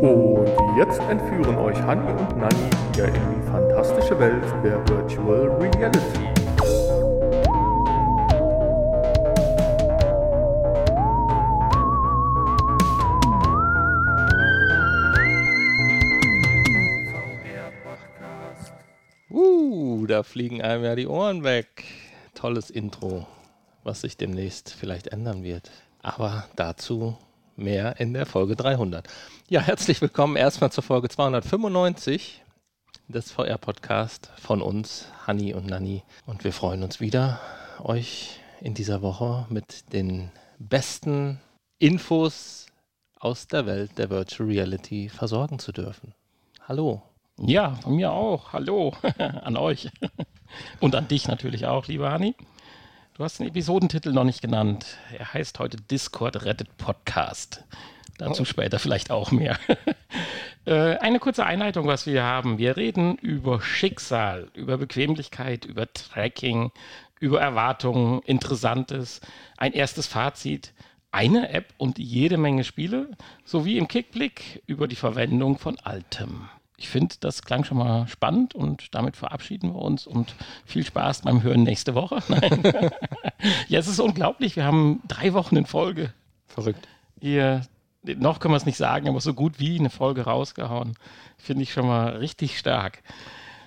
[0.00, 6.26] Und jetzt entführen euch Hanni und Nanni wieder in die fantastische Welt der Virtual Reality.
[19.28, 21.84] Uh, da fliegen einem ja die Ohren weg.
[22.32, 23.26] Tolles Intro,
[23.84, 25.70] was sich demnächst vielleicht ändern wird.
[26.00, 27.18] Aber dazu
[27.60, 29.06] mehr in der Folge 300.
[29.48, 32.42] Ja, herzlich willkommen erstmal zur Folge 295
[33.08, 36.02] des VR-Podcast von uns, Hanni und Nanni.
[36.26, 37.38] Und wir freuen uns wieder,
[37.82, 41.40] euch in dieser Woche mit den besten
[41.78, 42.66] Infos
[43.18, 46.14] aus der Welt der Virtual Reality versorgen zu dürfen.
[46.66, 47.02] Hallo.
[47.38, 48.52] Ja, von mir auch.
[48.52, 49.90] Hallo an euch.
[50.80, 52.34] Und an dich natürlich auch, lieber Hanni.
[53.20, 54.96] Du hast den Episodentitel noch nicht genannt.
[55.12, 57.62] Er heißt heute Discord Rettet Podcast.
[58.16, 58.44] Dazu oh.
[58.46, 59.58] später vielleicht auch mehr.
[60.66, 62.58] Äh, eine kurze Einleitung, was wir haben.
[62.58, 66.70] Wir reden über Schicksal, über Bequemlichkeit, über Tracking,
[67.18, 69.22] über Erwartungen, Interessantes,
[69.56, 70.74] ein erstes Fazit,
[71.12, 73.10] eine App und jede Menge Spiele,
[73.46, 78.54] sowie im Kickblick über die Verwendung von Altem ich finde, das klang schon mal spannend
[78.54, 82.22] und damit verabschieden wir uns und viel Spaß beim Hören nächste Woche.
[82.28, 82.90] Nein.
[83.68, 84.56] ja, es ist unglaublich.
[84.56, 86.14] Wir haben drei Wochen in Folge.
[86.46, 86.88] Verrückt.
[87.20, 87.66] Ihr,
[88.02, 90.94] noch können wir es nicht sagen, aber so gut wie eine Folge rausgehauen.
[91.36, 93.02] Finde ich schon mal richtig stark.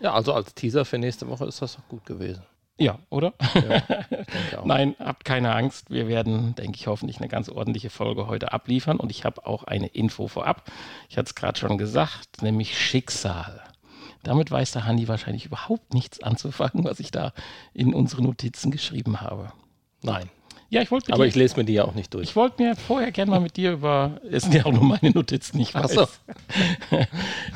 [0.02, 2.42] Ja, also als Teaser für nächste Woche ist das auch gut gewesen.
[2.78, 3.34] Ja, oder?
[3.54, 5.92] Ja, Nein, habt keine Angst.
[5.92, 8.98] Wir werden, denke ich, hoffentlich eine ganz ordentliche Folge heute abliefern.
[8.98, 10.72] Und ich habe auch eine Info vorab.
[11.10, 13.62] Ich hatte es gerade schon gesagt, nämlich Schicksal.
[14.24, 17.34] Damit weiß der Hanni wahrscheinlich überhaupt nichts anzufangen, was ich da
[17.74, 19.52] in unsere Notizen geschrieben habe.
[20.02, 20.30] Nein.
[20.70, 22.30] Ja, ich wollte Aber dir, ich lese mir die ja auch nicht durch.
[22.30, 24.20] Ich wollte mir vorher gerne mal mit dir über.
[24.32, 25.98] Es sind ja auch nur meine Notizen, ich weiß.
[26.00, 26.10] Ach
[26.90, 26.98] so.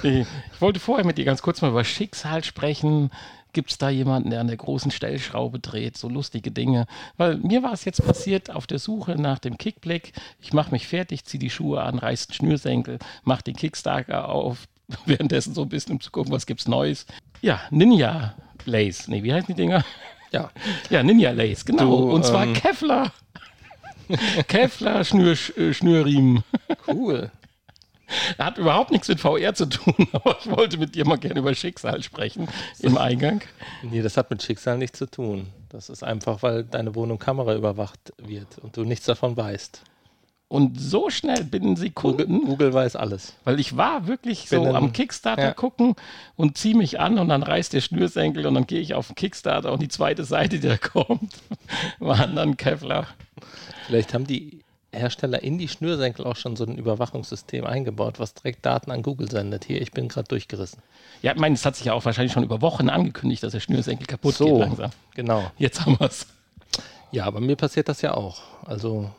[0.08, 0.28] ich
[0.60, 3.10] wollte vorher mit dir ganz kurz mal über Schicksal sprechen,
[3.58, 6.86] gibt es da jemanden, der an der großen Stellschraube dreht, so lustige Dinge.
[7.18, 10.14] Weil mir war es jetzt passiert auf der Suche nach dem Kickblick.
[10.40, 14.68] Ich mache mich fertig, ziehe die Schuhe an, reiß den Schnürsenkel, mache den Kickstarter auf,
[15.08, 17.08] währenddessen so ein bisschen, um zu gucken, was gibt's Neues.
[17.42, 18.36] Ja, Ninja
[18.66, 19.08] Lace.
[19.08, 19.84] Nee, wie heißen die Dinger?
[20.32, 20.52] Ja.
[20.92, 22.02] Ja, Ninja Lace, genau.
[22.02, 23.12] Du, Und zwar ähm, Kevlar.
[24.48, 26.44] Kevlar Schnür, Schnürriemen.
[26.86, 27.32] Cool.
[28.38, 31.54] Hat überhaupt nichts mit VR zu tun, aber ich wollte mit dir mal gerne über
[31.54, 32.48] Schicksal sprechen
[32.80, 33.42] im Eingang.
[33.84, 35.48] Nee, das hat mit Schicksal nichts zu tun.
[35.70, 39.82] Das ist einfach, weil deine Wohnung Kamera überwacht wird und du nichts davon weißt.
[40.50, 42.40] Und so schnell binnen Sekunden.
[42.40, 43.36] Google, Google weiß alles.
[43.44, 45.54] Weil ich war wirklich so am Kickstarter ja.
[45.54, 45.96] gucken
[46.38, 49.16] und ziehe mich an und dann reißt der Schnürsenkel und dann gehe ich auf den
[49.16, 51.34] Kickstarter und die zweite Seite, die da kommt,
[52.00, 53.08] waren dann Kevlar.
[53.88, 54.62] Vielleicht haben die
[54.94, 59.30] Hersteller in die Schnürsenkel auch schon so ein Überwachungssystem eingebaut, was direkt Daten an Google
[59.30, 59.66] sendet.
[59.66, 60.82] Hier, ich bin gerade durchgerissen.
[61.22, 63.60] Ja, ich meine, es hat sich ja auch wahrscheinlich schon über Wochen angekündigt, dass der
[63.60, 64.92] Schnürsenkel kaputt so, geht langsam.
[65.16, 65.52] Genau.
[65.58, 66.26] Jetzt haben wir es.
[67.12, 68.42] Ja, aber mir passiert das ja auch.
[68.66, 69.10] Also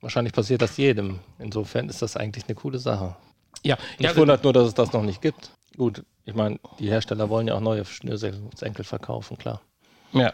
[0.00, 1.20] wahrscheinlich passiert das jedem.
[1.38, 3.16] Insofern ist das eigentlich eine coole Sache.
[3.64, 3.76] Ja.
[3.98, 5.50] Mich ja, wundert nur, dass es das noch nicht gibt.
[5.76, 9.60] Gut, ich meine, die Hersteller wollen ja auch neue Schnürsenkel verkaufen, klar.
[10.12, 10.32] Ja,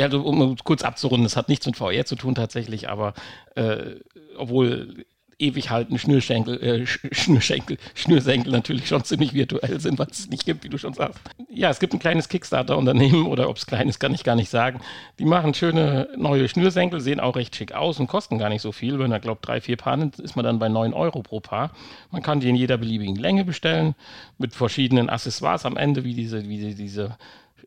[0.00, 3.12] ja, um kurz abzurunden, das hat nichts mit VR zu tun tatsächlich, aber
[3.54, 3.96] äh,
[4.38, 5.04] obwohl
[5.38, 10.64] ewig halten Schnürschenkel, äh, Schnürschenkel, Schnürsenkel natürlich schon ziemlich virtuell sind, was es nicht gibt,
[10.64, 11.20] wie du schon sagst.
[11.50, 14.48] Ja, es gibt ein kleines Kickstarter-Unternehmen oder ob es klein ist, kann ich gar nicht
[14.48, 14.80] sagen.
[15.18, 18.72] Die machen schöne neue Schnürsenkel, sehen auch recht schick aus und kosten gar nicht so
[18.72, 18.98] viel.
[18.98, 21.72] Wenn er glaubt, drei, vier Paar nimmt, ist man dann bei 9 Euro pro Paar.
[22.10, 23.94] Man kann die in jeder beliebigen Länge bestellen,
[24.38, 27.18] mit verschiedenen Accessoires am Ende, wie diese, wie diese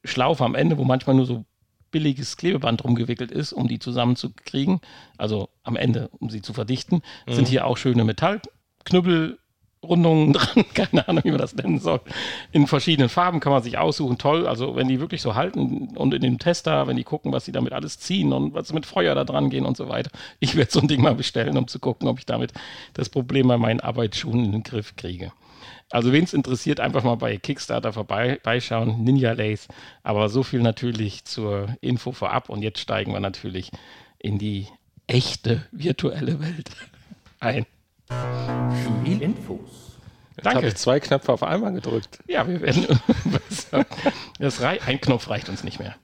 [0.04, 1.46] Schlaufe am Ende, wo manchmal nur so
[1.94, 4.82] billiges Klebeband rumgewickelt ist, um die zusammenzukriegen,
[5.18, 7.34] also am Ende, um sie zu verdichten, mhm.
[7.34, 9.40] sind hier auch schöne Metallknüppel.
[9.84, 12.00] Rundungen dran, keine Ahnung, wie man das nennen soll.
[12.54, 14.48] In verschiedenen Farben kann man sich aussuchen, toll.
[14.48, 17.52] Also wenn die wirklich so halten und in dem Tester, wenn die gucken, was sie
[17.52, 20.10] damit alles ziehen und was mit Feuer da dran gehen und so weiter.
[20.40, 22.54] Ich werde so ein Ding mal bestellen, um zu gucken, ob ich damit
[22.94, 25.34] das Problem bei meinen Arbeitsschuhen in den Griff kriege.
[25.94, 29.68] Also wen es interessiert, einfach mal bei Kickstarter vorbeischauen, Ninja Lace.
[30.02, 32.50] Aber so viel natürlich zur Info vorab.
[32.50, 33.70] Und jetzt steigen wir natürlich
[34.18, 34.68] in die
[35.06, 36.72] echte virtuelle Welt
[37.40, 37.68] ein.
[39.04, 40.00] Spielinfos.
[40.38, 40.58] Danke.
[40.58, 42.18] habe ich zwei Knöpfe auf einmal gedrückt.
[42.26, 43.00] Ja, wir werden.
[44.40, 45.96] das ein Knopf reicht uns nicht mehr.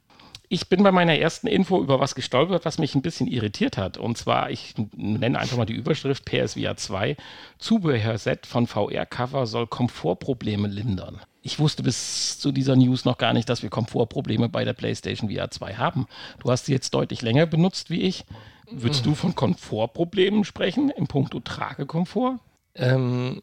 [0.51, 3.97] Ich bin bei meiner ersten Info über was gestolpert, was mich ein bisschen irritiert hat.
[3.97, 7.15] Und zwar, ich nenne einfach mal die Überschrift PSVR 2.
[7.59, 11.21] Zubehörset von VR-Cover soll Komfortprobleme lindern.
[11.43, 15.29] Ich wusste bis zu dieser News noch gar nicht, dass wir Komfortprobleme bei der PlayStation
[15.29, 16.07] VR 2 haben.
[16.39, 18.25] Du hast sie jetzt deutlich länger benutzt wie ich.
[18.71, 22.39] Würdest du von Komfortproblemen sprechen im Punkto Tragekomfort?
[22.73, 23.41] Ähm,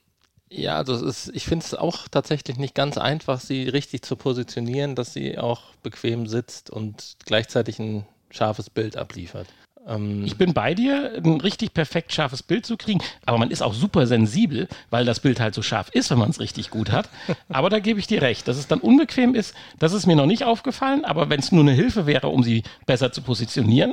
[0.57, 4.17] Ja, also es ist, ich finde es auch tatsächlich nicht ganz einfach, sie richtig zu
[4.17, 9.49] positionieren, dass sie auch bequem sitzt und gleichzeitig ein scharfes Bild abliefert.
[9.87, 13.63] Ähm ich bin bei dir, ein richtig perfekt scharfes Bild zu kriegen, aber man ist
[13.63, 16.91] auch super sensibel, weil das Bild halt so scharf ist, wenn man es richtig gut
[16.91, 17.11] hat.
[17.51, 20.25] aber da gebe ich dir recht, dass es dann unbequem ist, das ist mir noch
[20.25, 23.93] nicht aufgefallen, aber wenn es nur eine Hilfe wäre, um sie besser zu positionieren,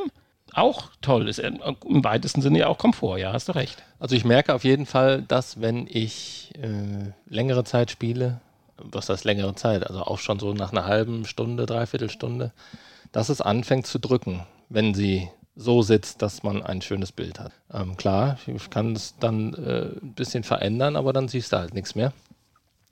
[0.54, 1.40] auch toll ist.
[1.40, 3.84] Im weitesten Sinne ja auch Komfort, ja, hast du recht.
[4.00, 8.40] Also ich merke auf jeden Fall, dass wenn ich äh, längere Zeit spiele,
[8.78, 12.52] was heißt längere Zeit, also auch schon so nach einer halben Stunde, dreiviertel Stunde,
[13.12, 17.52] dass es anfängt zu drücken, wenn sie so sitzt, dass man ein schönes Bild hat.
[17.72, 21.74] Ähm, klar, ich kann es dann äh, ein bisschen verändern, aber dann siehst du halt
[21.74, 22.12] nichts mehr.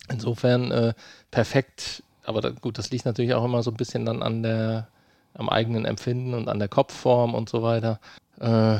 [0.09, 0.93] Insofern äh,
[1.31, 4.87] perfekt, aber da, gut, das liegt natürlich auch immer so ein bisschen dann an der
[5.33, 7.99] am eigenen Empfinden und an der Kopfform und so weiter.
[8.39, 8.77] Äh,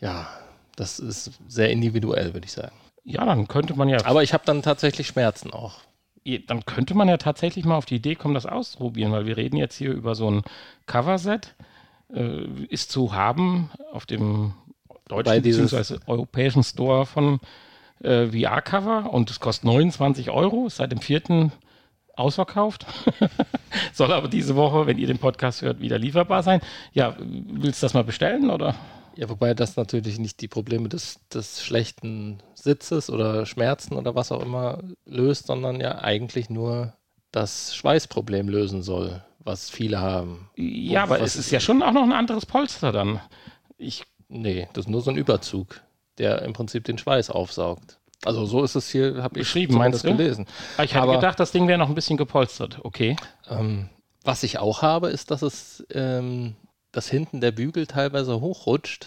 [0.00, 0.28] ja,
[0.76, 2.74] das ist sehr individuell, würde ich sagen.
[3.04, 4.04] Ja, dann könnte man ja.
[4.04, 5.80] Aber ich habe dann tatsächlich Schmerzen auch.
[6.46, 9.56] Dann könnte man ja tatsächlich mal auf die Idee kommen, das auszuprobieren, weil wir reden
[9.56, 10.42] jetzt hier über so ein
[10.86, 11.54] Coverset.
[12.14, 14.54] Äh, ist zu haben auf dem
[15.08, 15.98] deutschen bzw.
[16.06, 17.40] europäischen Store von
[18.02, 21.22] äh, VR-Cover und es kostet 29 Euro, ist seit dem 4
[22.16, 22.86] ausverkauft.
[23.92, 26.60] Soll aber diese Woche, wenn ihr den Podcast hört, wieder lieferbar sein.
[26.92, 28.74] Ja, willst du das mal bestellen oder?
[29.16, 34.32] Ja, wobei das natürlich nicht die Probleme des, des schlechten Sitzes oder Schmerzen oder was
[34.32, 36.94] auch immer löst, sondern ja eigentlich nur
[37.30, 40.50] das Schweißproblem lösen soll, was viele haben.
[40.56, 43.20] Ja, aber es ist ja schon auch noch ein anderes Polster dann.
[43.76, 45.80] Ich, nee, das ist nur so ein Überzug,
[46.18, 47.98] der im Prinzip den Schweiß aufsaugt.
[48.24, 50.08] Also so ist es hier, habe ich geschrieben, meinst du?
[50.08, 50.46] gelesen.
[50.76, 52.78] Ah, ich hätte Aber, gedacht, das Ding wäre noch ein bisschen gepolstert.
[52.82, 53.16] Okay.
[53.50, 53.88] Ähm,
[54.24, 56.54] was ich auch habe, ist, dass es, ähm,
[56.92, 59.06] dass hinten der Bügel teilweise hochrutscht.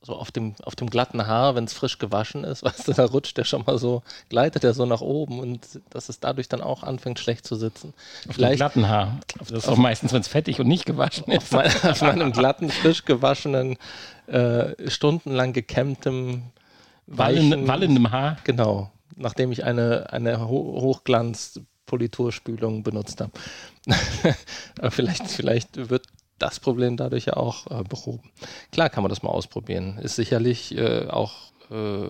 [0.00, 3.04] So auf dem, auf dem glatten Haar, wenn es frisch gewaschen ist, weißt du, da
[3.04, 5.60] rutscht der schon mal so, gleitet er so nach oben und
[5.90, 7.94] dass es dadurch dann auch anfängt schlecht zu sitzen.
[8.28, 9.20] Auf Vielleicht, dem glatten Haar.
[9.38, 11.52] Das ist auch meistens, wenn es fettig und nicht gewaschen ist.
[11.54, 13.76] Auf, mein, auf meinem glatten, frisch gewaschenen,
[14.26, 16.44] äh, stundenlang gekämmtem
[17.08, 18.36] weichen, wallendem Haar.
[18.44, 23.32] Genau, nachdem ich eine, eine Hochglanz-Politurspülung benutzt habe.
[24.90, 26.06] vielleicht, vielleicht wird
[26.38, 28.30] das Problem dadurch ja auch äh, behoben.
[28.70, 29.98] Klar kann man das mal ausprobieren.
[29.98, 31.34] Ist sicherlich äh, auch
[31.70, 32.08] äh,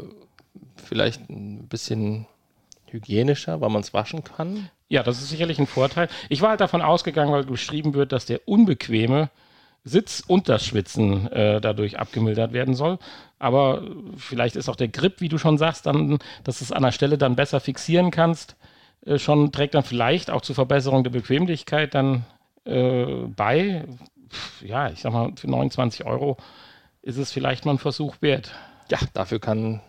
[0.77, 2.27] vielleicht ein bisschen
[2.87, 4.71] hygienischer, weil man es waschen kann.
[4.89, 6.09] Ja, das ist sicherlich ein Vorteil.
[6.29, 9.31] Ich war halt davon ausgegangen, weil beschrieben wird, dass der unbequeme
[9.88, 12.99] Sitz und das Schwitzen äh, dadurch abgemildert werden soll.
[13.38, 13.82] Aber
[14.17, 16.93] vielleicht ist auch der Grip, wie du schon sagst, dann, dass du es an der
[16.93, 18.56] Stelle dann besser fixieren kannst,
[19.05, 22.25] äh, schon trägt dann vielleicht auch zur Verbesserung der Bequemlichkeit dann
[22.64, 23.05] äh,
[23.37, 23.85] bei.
[24.61, 26.37] Ja, ich sag mal, für 29 Euro
[27.02, 28.52] ist es vielleicht mal ein Versuch wert.
[28.90, 29.81] Ja, dafür kann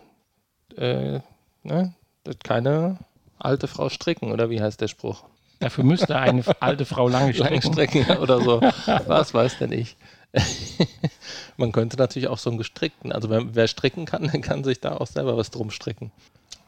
[0.76, 1.20] äh,
[1.62, 1.94] ne,
[2.42, 2.98] keine
[3.38, 5.24] alte Frau stricken, oder wie heißt der Spruch?
[5.60, 8.16] Dafür müsste eine alte Frau lange strecken.
[8.16, 8.60] Oder so.
[9.06, 9.96] Was weiß denn ich?
[11.56, 14.80] Man könnte natürlich auch so einen gestrickten, also wer, wer stricken kann, der kann sich
[14.80, 16.12] da auch selber was drum stricken.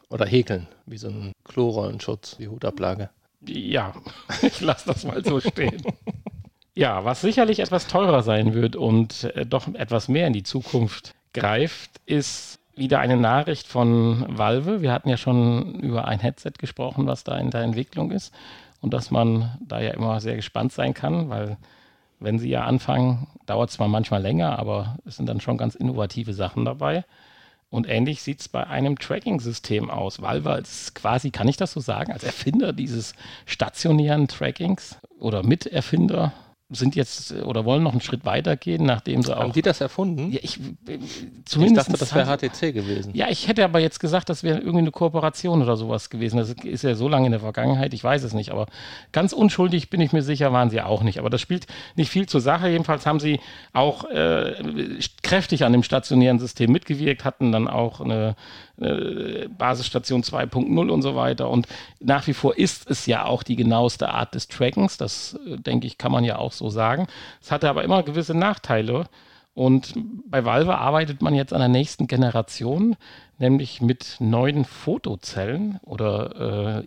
[0.09, 3.09] Oder häkeln, wie so ein Klorollenschutz, die Hutablage.
[3.47, 3.93] Ja,
[4.41, 5.81] ich lasse das mal so stehen.
[6.75, 11.13] Ja, was sicherlich etwas teurer sein wird und äh, doch etwas mehr in die Zukunft
[11.33, 14.81] greift, ist wieder eine Nachricht von Valve.
[14.81, 18.33] Wir hatten ja schon über ein Headset gesprochen, was da in der Entwicklung ist
[18.83, 21.57] und dass man da ja immer sehr gespannt sein kann, weil
[22.19, 25.73] wenn sie ja anfangen, dauert es zwar manchmal länger, aber es sind dann schon ganz
[25.73, 27.05] innovative Sachen dabei.
[27.69, 30.21] Und ähnlich sieht es bei einem Tracking-System aus.
[30.21, 33.13] Valve als quasi, kann ich das so sagen, als Erfinder dieses
[33.45, 36.33] stationären Trackings oder Miterfinder
[36.73, 39.41] sind jetzt oder wollen noch einen Schritt weiter gehen, nachdem sie auch.
[39.41, 40.31] Haben die das erfunden?
[40.31, 40.59] Ja, ich,
[41.45, 43.11] zumindest ich dachte, das wäre HTC gewesen.
[43.13, 46.37] Ja, ich hätte aber jetzt gesagt, das wäre irgendwie eine Kooperation oder sowas gewesen.
[46.37, 48.51] Das ist ja so lange in der Vergangenheit, ich weiß es nicht.
[48.51, 48.67] Aber
[49.11, 51.19] ganz unschuldig bin ich mir sicher, waren sie auch nicht.
[51.19, 52.69] Aber das spielt nicht viel zur Sache.
[52.69, 53.39] Jedenfalls haben sie
[53.73, 54.53] auch äh,
[55.21, 58.35] kräftig an dem stationären System mitgewirkt, hatten dann auch eine
[58.81, 61.49] äh, Basisstation 2.0 und so weiter.
[61.49, 61.67] Und
[61.99, 64.97] nach wie vor ist es ja auch die genaueste Art des Trackens.
[64.97, 67.07] Das, äh, denke ich, kann man ja auch so sagen.
[67.41, 69.05] Es hatte aber immer gewisse Nachteile.
[69.53, 69.93] Und
[70.27, 72.95] bei Valve arbeitet man jetzt an der nächsten Generation,
[73.37, 76.83] nämlich mit neuen Fotozellen oder äh,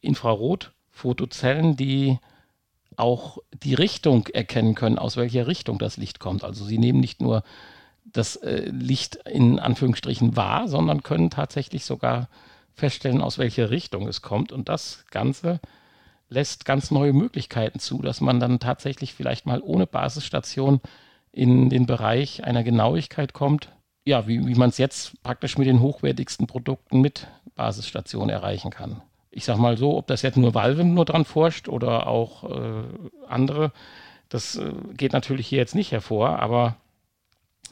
[0.00, 2.18] Infrarotfotozellen, die
[2.96, 6.44] auch die Richtung erkennen können, aus welcher Richtung das Licht kommt.
[6.44, 7.42] Also sie nehmen nicht nur
[8.12, 12.28] das äh, Licht in Anführungsstrichen wahr, sondern können tatsächlich sogar
[12.74, 14.52] feststellen, aus welcher Richtung es kommt.
[14.52, 15.60] Und das Ganze
[16.28, 20.80] lässt ganz neue Möglichkeiten zu, dass man dann tatsächlich vielleicht mal ohne Basisstation
[21.30, 23.72] in den Bereich einer Genauigkeit kommt,
[24.04, 29.02] ja, wie, wie man es jetzt praktisch mit den hochwertigsten Produkten mit Basisstation erreichen kann.
[29.30, 32.82] Ich sag mal so, ob das jetzt nur Valve nur dran forscht oder auch äh,
[33.28, 33.72] andere,
[34.28, 36.76] das äh, geht natürlich hier jetzt nicht hervor, aber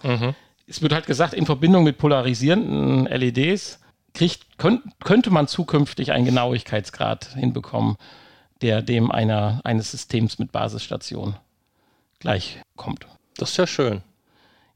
[0.03, 0.35] mhm.
[0.67, 3.81] es wird halt gesagt, in Verbindung mit polarisierenden LEDs
[4.15, 7.97] kriegt, könnt, könnte man zukünftig einen Genauigkeitsgrad hinbekommen,
[8.63, 11.37] der dem einer, eines Systems mit Basisstation
[12.19, 13.07] gleichkommt.
[13.37, 14.03] Das ist ja schön.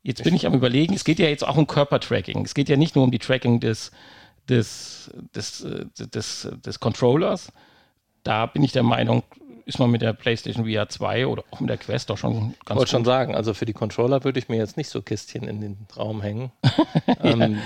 [0.02, 2.44] Jetzt bin ich am überlegen, es geht ja jetzt auch um Körpertracking.
[2.44, 3.90] Es geht ja nicht nur um die Tracking des,
[4.48, 7.52] des, des, äh, des, des Controllers.
[8.22, 9.22] Da bin ich der Meinung,
[9.66, 12.70] ist man mit der PlayStation VR 2 oder auch mit der Quest doch schon ganz
[12.70, 15.44] Ich wollte schon sagen, also für die Controller würde ich mir jetzt nicht so Kistchen
[15.48, 16.52] in den Raum hängen.
[17.22, 17.58] ähm,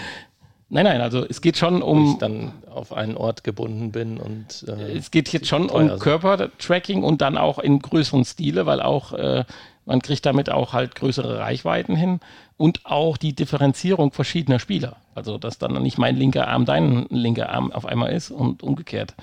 [0.71, 2.13] Nein, nein, also es geht schon um.
[2.13, 4.67] Ich dann auf einen Ort gebunden bin und.
[4.69, 9.15] Äh, es geht jetzt schon um Körpertracking und dann auch in größeren Stile, weil auch
[9.15, 9.45] äh,
[9.87, 12.21] man kriegt damit auch halt größere Reichweiten hin
[12.59, 14.97] und auch die Differenzierung verschiedener Spieler.
[15.15, 19.15] Also, dass dann nicht mein linker Arm dein linker Arm auf einmal ist und umgekehrt.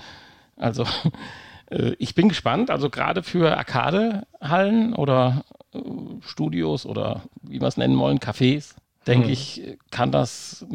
[0.58, 0.86] Also,
[1.98, 2.70] ich bin gespannt.
[2.70, 5.44] Also, gerade für Arcade-Hallen oder
[5.74, 5.80] äh,
[6.22, 8.76] Studios oder wie wir es nennen wollen, Cafés,
[9.08, 9.34] denke hm.
[9.34, 10.66] ich, kann das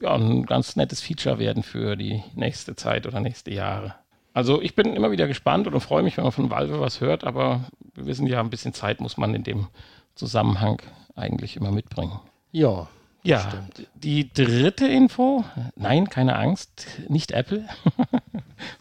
[0.00, 3.94] ja, ein ganz nettes Feature werden für die nächste Zeit oder nächste Jahre.
[4.32, 7.24] Also ich bin immer wieder gespannt und freue mich, wenn man von Valve was hört,
[7.24, 7.64] aber
[7.94, 9.68] wir wissen ja, ein bisschen Zeit muss man in dem
[10.16, 10.82] Zusammenhang
[11.14, 12.18] eigentlich immer mitbringen.
[12.50, 12.88] Ja.
[13.22, 13.88] Ja, stimmt.
[13.94, 15.44] die dritte Info,
[15.76, 17.66] nein, keine Angst, nicht Apple.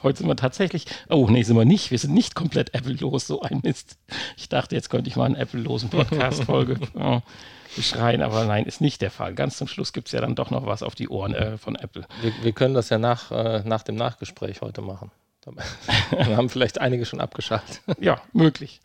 [0.01, 3.41] Heute sind wir tatsächlich, oh nee, sind wir nicht, wir sind nicht komplett Apple-los, so
[3.41, 3.97] ein Mist.
[4.37, 7.21] Ich dachte, jetzt könnte ich mal einen Apple-losen Podcast-Folge oh,
[7.75, 9.33] beschreien, aber nein, ist nicht der Fall.
[9.33, 11.75] Ganz zum Schluss gibt es ja dann doch noch was auf die Ohren äh, von
[11.75, 12.05] Apple.
[12.21, 15.11] Wir, wir, können das ja nach, äh, nach dem Nachgespräch heute machen.
[16.11, 17.81] Wir haben vielleicht einige schon abgeschaltet.
[17.99, 18.79] Ja, möglich.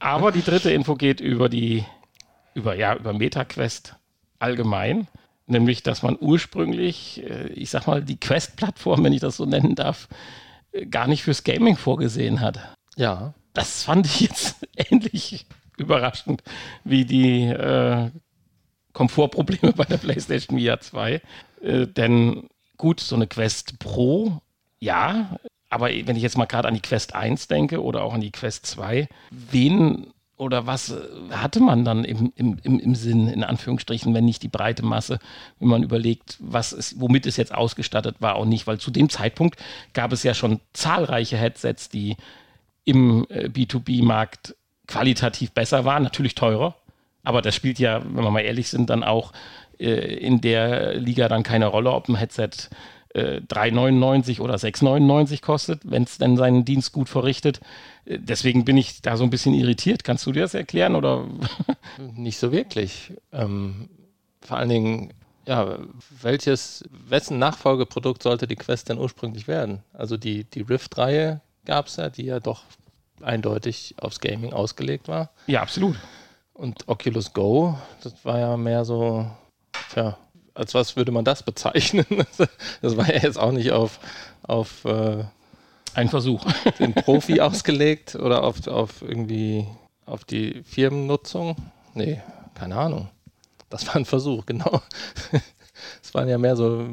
[0.00, 1.84] Aber die dritte Info geht über die,
[2.52, 3.96] über, ja, über MetaQuest
[4.38, 5.08] allgemein.
[5.46, 9.74] Nämlich, dass man ursprünglich, äh, ich sag mal, die Quest-Plattform, wenn ich das so nennen
[9.74, 10.08] darf,
[10.72, 12.58] äh, gar nicht fürs Gaming vorgesehen hat.
[12.96, 13.34] Ja.
[13.52, 15.46] Das fand ich jetzt ähnlich
[15.76, 16.42] überraschend
[16.84, 18.10] wie die äh,
[18.92, 21.20] Komfortprobleme bei der PlayStation VR 2.
[21.62, 24.40] Äh, denn gut, so eine Quest Pro,
[24.80, 28.20] ja, aber wenn ich jetzt mal gerade an die Quest 1 denke oder auch an
[28.20, 31.00] die Quest 2, wen oder was äh,
[31.30, 35.18] hatte man dann im, im, im, im Sinn, in Anführungsstrichen, wenn nicht die breite Masse,
[35.58, 39.08] wenn man überlegt, was es, womit es jetzt ausgestattet war auch nicht, weil zu dem
[39.08, 39.58] Zeitpunkt
[39.92, 42.16] gab es ja schon zahlreiche Headsets, die
[42.84, 46.76] im äh, B2B-Markt qualitativ besser waren, natürlich teurer,
[47.22, 49.32] aber das spielt ja, wenn wir mal ehrlich sind, dann auch
[49.78, 52.50] äh, in der Liga dann keine Rolle, ob ein Headset
[53.14, 57.60] äh, 3,99 oder 6,99 kostet, wenn es denn seinen Dienst gut verrichtet.
[58.04, 60.04] Äh, deswegen bin ich da so ein bisschen irritiert.
[60.04, 61.26] Kannst du dir das erklären oder?
[62.14, 63.12] Nicht so wirklich.
[63.32, 63.88] Ähm,
[64.40, 65.14] vor allen Dingen,
[65.46, 65.78] ja,
[66.22, 69.82] welches, wessen Nachfolgeprodukt sollte die Quest denn ursprünglich werden?
[69.92, 72.62] Also die, die Rift-Reihe gab es ja, die ja doch
[73.22, 75.30] eindeutig aufs Gaming ausgelegt war.
[75.46, 75.96] Ja, absolut.
[76.52, 79.26] Und Oculus Go, das war ja mehr so,
[79.92, 80.16] tja,
[80.54, 82.06] als was würde man das bezeichnen?
[82.82, 83.98] Das war ja jetzt auch nicht auf,
[84.42, 85.24] auf äh,
[85.94, 86.44] ein Versuch.
[86.78, 89.66] Den Profi ausgelegt oder auf, auf irgendwie
[90.06, 91.56] auf die Firmennutzung?
[91.94, 92.20] Nee,
[92.54, 93.08] keine Ahnung.
[93.70, 94.82] Das war ein Versuch, genau.
[96.02, 96.86] Es waren ja mehr so,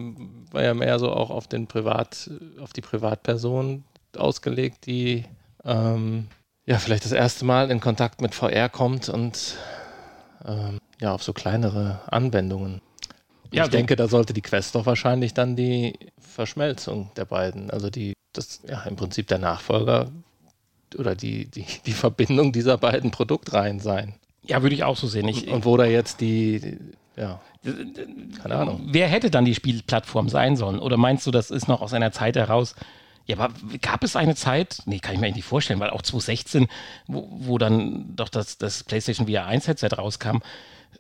[0.52, 3.84] war ja mehr so auch auf den Privat, auf die Privatperson
[4.18, 5.26] ausgelegt, die
[5.64, 6.28] ähm,
[6.66, 9.56] ja vielleicht das erste Mal in Kontakt mit VR kommt und
[10.46, 12.82] ähm, ja auf so kleinere Anwendungen.
[13.52, 17.90] Ja, ich denke, da sollte die Quest doch wahrscheinlich dann die Verschmelzung der beiden, also
[17.90, 20.12] die, das, ja, im Prinzip der Nachfolger
[20.98, 24.16] oder die, die, die Verbindung dieser beiden Produktreihen sein.
[24.44, 25.28] Ja, würde ich auch so sehen.
[25.28, 26.78] Ich, und, und wo da jetzt die,
[27.16, 27.42] ja,
[28.42, 28.82] keine Ahnung.
[28.88, 30.80] Wer hätte dann die Spielplattform sein sollen?
[30.80, 32.76] Oder meinst du, das ist noch aus einer Zeit heraus?
[33.28, 36.02] Ja, aber gab es eine Zeit, nee, kann ich mir eigentlich nicht vorstellen, weil auch
[36.02, 36.68] 2016,
[37.08, 40.38] wo, wo dann doch das, das PlayStation VR 1 Headset rauskam,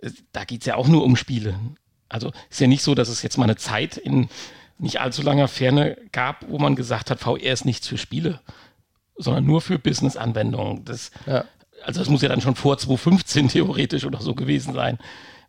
[0.01, 1.55] äh, da geht es ja auch nur um Spiele.
[2.11, 4.29] Also ist ja nicht so, dass es jetzt mal eine Zeit in
[4.77, 8.39] nicht allzu langer Ferne gab, wo man gesagt hat, VR ist nichts für Spiele,
[9.15, 10.83] sondern nur für Business-Anwendungen.
[10.85, 11.45] Das, ja.
[11.83, 14.97] Also das muss ja dann schon vor 2015 theoretisch oder so gewesen sein.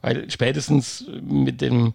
[0.02, 1.94] Weil spätestens mit dem,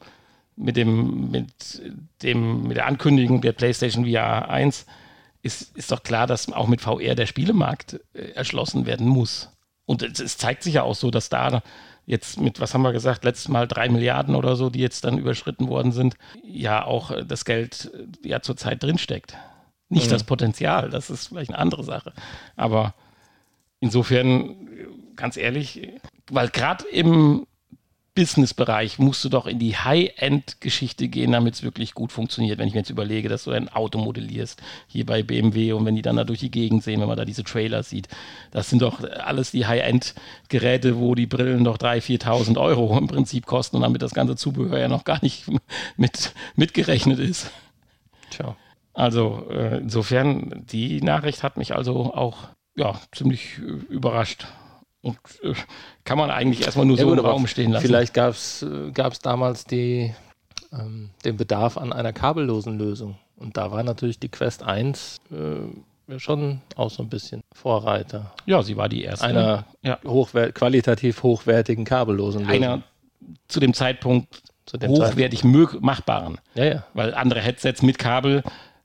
[0.56, 1.82] mit dem, mit
[2.24, 4.86] dem, mit der Ankündigung der PlayStation VR 1
[5.44, 9.50] ist, ist doch klar, dass auch mit VR der Spielemarkt äh, erschlossen werden muss.
[9.86, 11.62] Und es, es zeigt sich ja auch so, dass da
[12.08, 15.20] jetzt mit, was haben wir gesagt, letztes Mal drei Milliarden oder so, die jetzt dann
[15.20, 19.38] überschritten worden sind, ja auch äh, das Geld äh, ja zurzeit drinsteckt.
[19.90, 20.12] Nicht mhm.
[20.12, 22.14] das Potenzial, das ist vielleicht eine andere Sache.
[22.56, 22.94] Aber
[23.80, 24.56] insofern,
[25.16, 25.90] ganz ehrlich,
[26.32, 27.46] weil gerade im
[28.18, 32.58] Business-Bereich musst du doch in die High-End-Geschichte gehen, damit es wirklich gut funktioniert.
[32.58, 35.96] Wenn ich mir jetzt überlege, dass du ein Auto modellierst, hier bei BMW und wenn
[35.96, 38.08] die dann da durch die Gegend sehen, wenn man da diese Trailer sieht,
[38.50, 43.46] das sind doch alles die High-End-Geräte, wo die Brillen doch 3.000, 4.000 Euro im Prinzip
[43.46, 45.46] kosten und damit das ganze Zubehör ja noch gar nicht
[45.96, 47.52] mit, mitgerechnet ist.
[48.32, 48.56] Tja.
[48.96, 54.48] Also äh, insofern, die Nachricht hat mich also auch ja, ziemlich äh, überrascht.
[55.08, 55.54] Und äh,
[56.04, 57.86] kann man eigentlich erstmal nur ja, so gut, im Raum stehen lassen.
[57.86, 60.14] Vielleicht gab es äh, damals die,
[60.72, 63.18] ähm, den Bedarf an einer kabellosen Lösung.
[63.36, 68.34] Und da war natürlich die Quest 1 äh, schon auch so ein bisschen Vorreiter.
[68.46, 69.26] Ja, sie war die erste.
[69.26, 70.00] Einer ja.
[70.06, 72.56] hochwer qualitativ hochwertigen kabellosen Lösung.
[72.56, 72.84] Einer
[73.48, 75.82] zu dem Zeitpunkt zu dem hochwertig Zeitpunkt.
[75.82, 76.40] machbaren.
[76.56, 76.84] Ja, ja.
[76.94, 78.44] Weil andere Headsets mit Kabel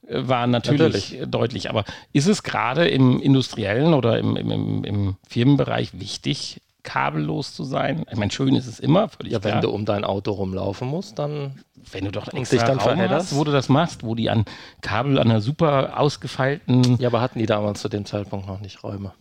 [0.09, 1.71] waren natürlich, natürlich, deutlich.
[1.71, 8.05] Aber ist es gerade im industriellen oder im, im, im, Firmenbereich wichtig, kabellos zu sein?
[8.11, 9.55] Ich meine, schön ist es immer, völlig Ja, klar.
[9.55, 13.11] wenn du um dein Auto rumlaufen musst, dann wenn du doch extra dich dann Raum
[13.11, 14.45] hast, wo du das machst, wo die an
[14.81, 16.99] Kabel an einer super ausgefeilten...
[16.99, 19.13] Ja, aber hatten die damals zu dem Zeitpunkt noch nicht Räume?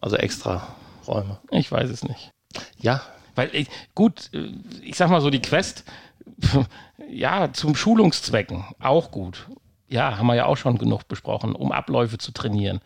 [0.00, 0.74] Also extra
[1.06, 1.38] Räume?
[1.50, 2.32] Ich weiß es nicht.
[2.80, 3.02] Ja.
[3.34, 3.50] Weil,
[3.94, 4.30] gut,
[4.82, 5.84] ich sag mal so, die Quest,
[7.10, 9.46] ja, zum Schulungszwecken auch gut
[9.92, 12.80] ja, haben wir ja auch schon genug besprochen, um Abläufe zu trainieren,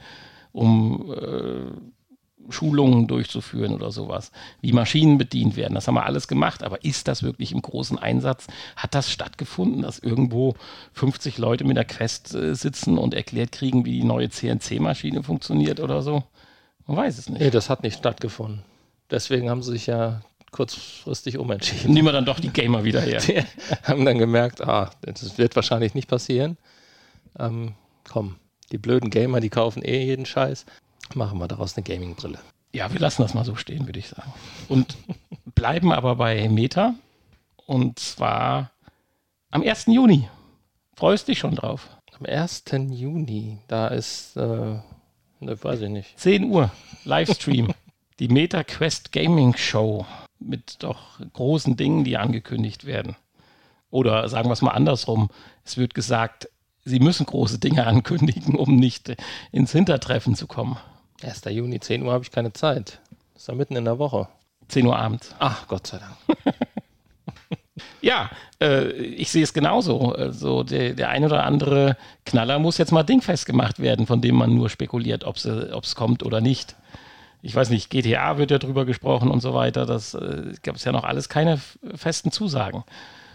[0.52, 5.74] um äh, Schulungen durchzuführen oder sowas, wie Maschinen bedient werden.
[5.74, 8.46] Das haben wir alles gemacht, aber ist das wirklich im großen Einsatz?
[8.76, 10.54] Hat das stattgefunden, dass irgendwo
[10.92, 15.80] 50 Leute mit der Quest äh, sitzen und erklärt kriegen, wie die neue CNC-Maschine funktioniert
[15.80, 16.24] oder so?
[16.86, 17.40] Man weiß es nicht.
[17.40, 18.62] Nee, das hat nicht stattgefunden.
[19.10, 20.20] Deswegen haben sie sich ja
[20.52, 21.92] kurzfristig umentschieden.
[21.92, 23.20] Nehmen wir dann doch die Gamer wieder her.
[23.26, 23.42] Die
[23.82, 26.56] haben dann gemerkt, ah, das wird wahrscheinlich nicht passieren
[27.38, 27.74] ähm,
[28.08, 28.36] komm,
[28.72, 30.66] die blöden Gamer, die kaufen eh jeden Scheiß.
[31.14, 32.38] Machen wir daraus eine Gaming-Brille.
[32.72, 34.32] Ja, wir lassen das mal so stehen, würde ich sagen.
[34.68, 34.96] Und
[35.54, 36.94] bleiben aber bei Meta.
[37.66, 38.70] Und zwar
[39.50, 39.86] am 1.
[39.86, 40.28] Juni.
[40.94, 41.88] Freust dich schon drauf?
[42.18, 42.64] Am 1.
[42.90, 44.82] Juni, da ist, äh, ne,
[45.40, 46.18] weiß ich nicht.
[46.18, 46.70] 10 Uhr,
[47.04, 47.72] Livestream.
[48.18, 50.06] die Meta Quest Gaming Show
[50.38, 53.16] mit doch großen Dingen, die angekündigt werden.
[53.90, 55.28] Oder sagen wir es mal andersrum.
[55.64, 56.48] Es wird gesagt,
[56.86, 59.14] sie müssen große Dinge ankündigen, um nicht
[59.52, 60.78] ins Hintertreffen zu kommen.
[61.22, 61.42] 1.
[61.50, 63.00] Juni, 10 Uhr habe ich keine Zeit.
[63.34, 64.28] Das ist ja mitten in der Woche.
[64.68, 65.34] 10 Uhr abends.
[65.38, 66.56] Ach, Gott sei Dank.
[68.00, 70.12] ja, äh, ich sehe es genauso.
[70.12, 74.36] Also der, der ein oder andere Knaller muss jetzt mal dingfest gemacht werden, von dem
[74.36, 76.76] man nur spekuliert, ob es kommt oder nicht.
[77.42, 79.86] Ich weiß nicht, GTA wird ja drüber gesprochen und so weiter.
[79.86, 81.60] Das äh, gab es ja noch alles keine
[81.94, 82.84] festen Zusagen.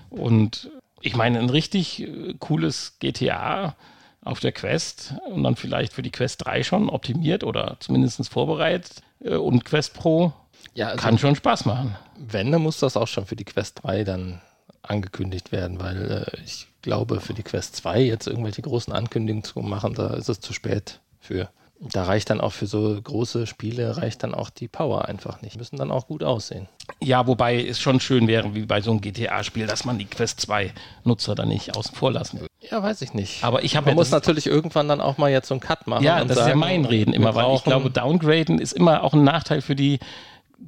[0.10, 0.70] Und
[1.02, 3.76] ich meine, ein richtig äh, cooles GTA
[4.24, 9.02] auf der Quest und dann vielleicht für die Quest 3 schon optimiert oder zumindest vorbereitet
[9.24, 10.34] äh, und Quest Pro
[10.74, 11.96] ja, also kann schon Spaß machen.
[12.18, 14.42] Wenn, dann muss das auch schon für die Quest 3 dann
[14.84, 19.60] angekündigt werden, weil äh, ich glaube, für die Quest 2 jetzt irgendwelche großen Ankündigungen zu
[19.60, 21.50] machen, da ist es zu spät für.
[21.84, 25.58] Da reicht dann auch für so große Spiele, reicht dann auch die Power einfach nicht.
[25.58, 26.70] Müssen dann auch gut aussehen.
[27.02, 30.42] Ja, wobei es schon schön wäre, wie bei so einem GTA-Spiel, dass man die Quest
[30.42, 30.72] 2
[31.04, 32.52] Nutzer dann nicht außen vor lassen würde.
[32.60, 33.44] Ja, weiß ich nicht.
[33.44, 35.88] Aber ich habe Man ja, muss natürlich irgendwann dann auch mal jetzt so einen Cut
[35.88, 36.04] machen.
[36.04, 39.14] Ja, das sagen, ist ja mein Reden immer, weil ich glaube, Downgraden ist immer auch
[39.14, 39.98] ein Nachteil für die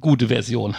[0.00, 0.74] gute Version.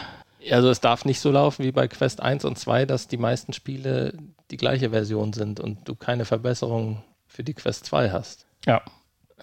[0.51, 3.53] Also es darf nicht so laufen wie bei Quest 1 und 2, dass die meisten
[3.53, 4.13] Spiele
[4.51, 8.45] die gleiche Version sind und du keine Verbesserung für die Quest 2 hast.
[8.65, 8.81] Ja.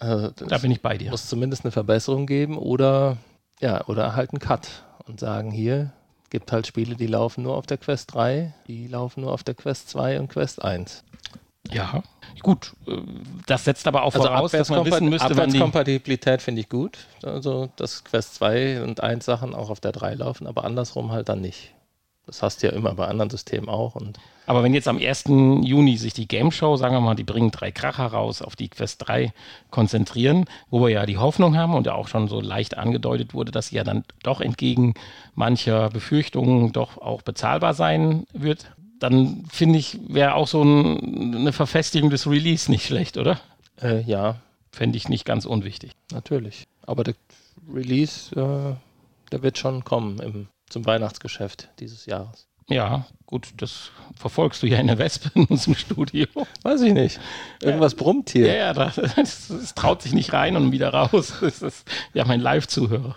[0.03, 1.11] Also da bin ich bei dir.
[1.11, 3.19] Muss zumindest eine Verbesserung geben oder
[3.61, 5.93] ja, oder halt einen Cut und sagen, hier
[6.29, 9.55] gibt halt Spiele, die laufen nur auf der Quest 3, die laufen nur auf der
[9.55, 11.05] Quest 2 und Quest 1.
[11.71, 12.03] Ja,
[12.41, 12.73] gut.
[13.47, 16.99] Das setzt aber auch also voraus, dass man wissen müsste, Abwärtskompatibilität finde ich gut.
[17.23, 21.29] Also, dass Quest 2 und 1 Sachen auch auf der 3 laufen, aber andersrum halt
[21.29, 21.75] dann nicht.
[22.27, 23.97] Das hast du ja immer bei anderen Systemen auch.
[23.97, 25.25] Und Aber wenn jetzt am 1.
[25.27, 28.69] Juni sich die Game Show, sagen wir mal, die bringen drei Kracher raus, auf die
[28.69, 29.33] Quest 3
[29.71, 33.51] konzentrieren, wo wir ja die Hoffnung haben und ja auch schon so leicht angedeutet wurde,
[33.51, 34.95] dass sie ja dann doch entgegen
[35.35, 41.53] mancher Befürchtungen doch auch bezahlbar sein wird, dann finde ich, wäre auch so ein, eine
[41.53, 43.41] Verfestigung des Release nicht schlecht, oder?
[43.81, 44.37] Äh, ja.
[44.71, 45.93] Fände ich nicht ganz unwichtig.
[46.13, 46.67] Natürlich.
[46.87, 47.15] Aber der
[47.71, 48.75] Release, äh,
[49.33, 52.49] der wird schon kommen im zum Weihnachtsgeschäft dieses Jahres.
[52.69, 56.27] Ja, gut, das verfolgst du ja in der Wespe in unserem Studio.
[56.63, 57.21] Weiß ich nicht.
[57.61, 58.47] Irgendwas ja, brummt hier.
[58.47, 61.35] Ja, ja, das, das, traut sich nicht rein und wieder raus.
[61.41, 63.17] Das ist ja mein Live-Zuhörer.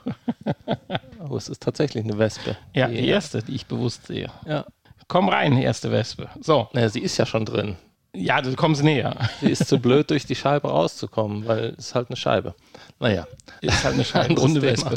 [1.30, 2.58] Oh, es ist tatsächlich eine Wespe.
[2.74, 4.30] Ja, die, die erste, die ich bewusst sehe.
[4.46, 4.66] Ja.
[5.08, 6.30] Komm rein, erste Wespe.
[6.42, 6.68] So.
[6.74, 7.78] Naja, sie ist ja schon drin.
[8.14, 9.30] Ja, du kommst näher.
[9.42, 12.56] Sie ist zu blöd, durch die Scheibe rauszukommen, weil es ist halt eine Scheibe.
[13.00, 13.28] Naja.
[13.62, 14.40] Ist halt eine Scheibe.
[14.40, 14.96] Runde Wespe.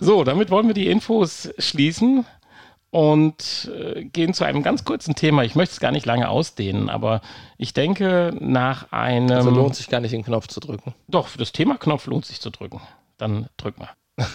[0.00, 2.24] So, damit wollen wir die Infos schließen.
[2.90, 5.42] und äh, gehen zu einem ganz kurzen Thema.
[5.44, 7.20] Ich möchte es gar nicht lange ausdehnen, aber
[7.58, 9.30] ich denke, nach einem.
[9.36, 10.94] Also lohnt sich gar nicht, den Knopf zu drücken.
[11.08, 12.80] Doch, für das Thema Knopf lohnt sich zu drücken.
[13.18, 13.90] Dann drück mal.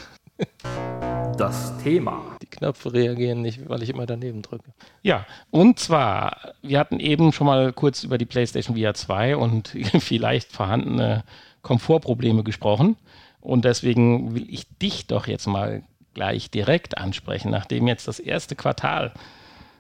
[1.38, 2.22] Das Thema.
[2.42, 4.74] Die Knöpfe reagieren nicht, weil ich immer daneben drücke.
[5.02, 9.70] Ja, und zwar, wir hatten eben schon mal kurz über die PlayStation VR 2 und
[10.00, 11.24] vielleicht vorhandene
[11.62, 12.98] Komfortprobleme gesprochen.
[13.42, 18.56] Und deswegen will ich dich doch jetzt mal gleich direkt ansprechen, nachdem jetzt das erste
[18.56, 19.14] Quartal,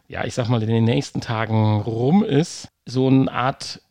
[0.07, 3.81] ja, ich sag mal, in den nächsten Tagen rum ist, so eine Art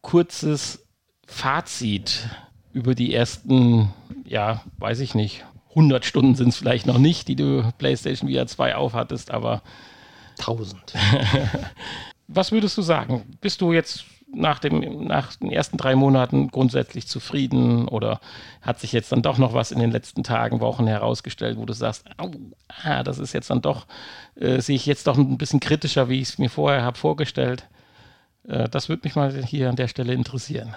[0.00, 0.86] kurzes
[1.26, 2.28] Fazit
[2.72, 3.92] über die ersten,
[4.24, 8.46] ja, weiß ich nicht, 100 Stunden sind es vielleicht noch nicht, die du PlayStation VR
[8.46, 9.62] 2 aufhattest, aber
[10.38, 10.94] 1000.
[12.28, 13.22] Was würdest du sagen?
[13.40, 14.04] Bist du jetzt
[14.34, 18.20] nach, dem, nach den ersten drei Monaten grundsätzlich zufrieden oder
[18.62, 21.72] hat sich jetzt dann doch noch was in den letzten Tagen, Wochen herausgestellt, wo du
[21.72, 22.30] sagst, oh,
[22.84, 23.86] ah, das ist jetzt dann doch,
[24.36, 27.68] äh, sehe ich jetzt doch ein bisschen kritischer, wie ich es mir vorher habe vorgestellt.
[28.48, 30.74] Äh, das würde mich mal hier an der Stelle interessieren.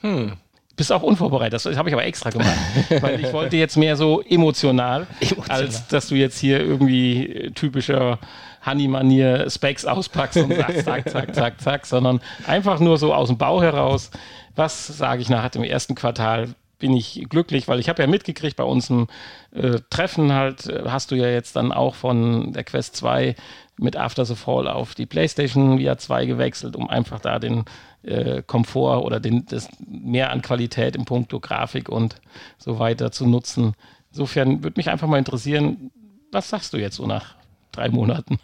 [0.00, 0.34] Hm.
[0.76, 2.58] Bist auch unvorbereitet, das habe ich aber extra gemacht,
[3.00, 5.62] weil ich wollte jetzt mehr so emotional, Emotional.
[5.62, 8.18] als dass du jetzt hier irgendwie typischer
[8.66, 13.38] Honey-Manier Specs auspackst und sagst, zack, zack, zack, zack, sondern einfach nur so aus dem
[13.38, 14.10] Bauch heraus,
[14.56, 18.56] was sage ich nach dem ersten Quartal, bin ich glücklich, weil ich habe ja mitgekriegt
[18.56, 19.06] bei uns im
[19.52, 23.36] äh, Treffen halt, äh, hast du ja jetzt dann auch von der Quest 2
[23.78, 27.64] mit After the Fall auf die PlayStation VR 2 gewechselt, um einfach da den
[28.02, 32.16] äh, Komfort oder den, das mehr an Qualität im Punkto Grafik und
[32.58, 33.74] so weiter zu nutzen.
[34.10, 35.90] Insofern würde mich einfach mal interessieren,
[36.30, 37.34] was sagst du jetzt so nach
[37.72, 38.38] drei Monaten?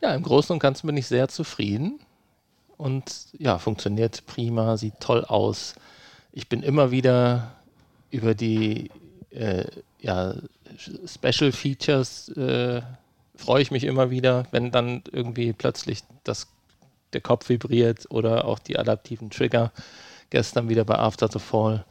[0.00, 2.00] Ja, im Großen und Ganzen bin ich sehr zufrieden.
[2.76, 5.74] Und ja, funktioniert prima, sieht toll aus.
[6.32, 7.52] Ich bin immer wieder
[8.10, 8.90] über die
[9.30, 9.66] äh,
[10.00, 10.34] ja,
[11.06, 12.80] Special Features äh,
[13.40, 16.46] freue ich mich immer wieder, wenn dann irgendwie plötzlich das,
[17.12, 19.72] der Kopf vibriert oder auch die adaptiven Trigger.
[20.30, 21.84] Gestern wieder bei After the Fall.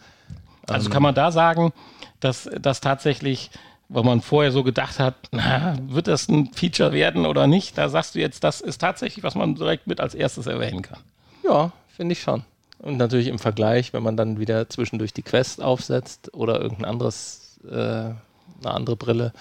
[0.67, 1.73] Also Ähm, kann man da sagen,
[2.19, 3.51] dass das tatsächlich,
[3.89, 7.89] weil man vorher so gedacht hat, na, wird das ein Feature werden oder nicht, da
[7.89, 10.99] sagst du jetzt, das ist tatsächlich, was man direkt mit als erstes erwähnen kann.
[11.43, 12.43] Ja, finde ich schon.
[12.77, 17.59] Und natürlich im Vergleich, wenn man dann wieder zwischendurch die Quest aufsetzt oder irgendein anderes,
[17.69, 18.15] äh, eine
[18.63, 19.33] andere Brille.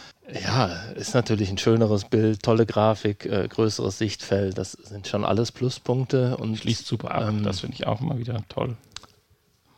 [0.45, 4.59] Ja, ist natürlich ein schöneres Bild, tolle Grafik, äh, größeres Sichtfeld.
[4.59, 8.19] Das sind schon alles Pluspunkte und Schließt super ab, Ähm, das finde ich auch immer
[8.19, 8.77] wieder toll.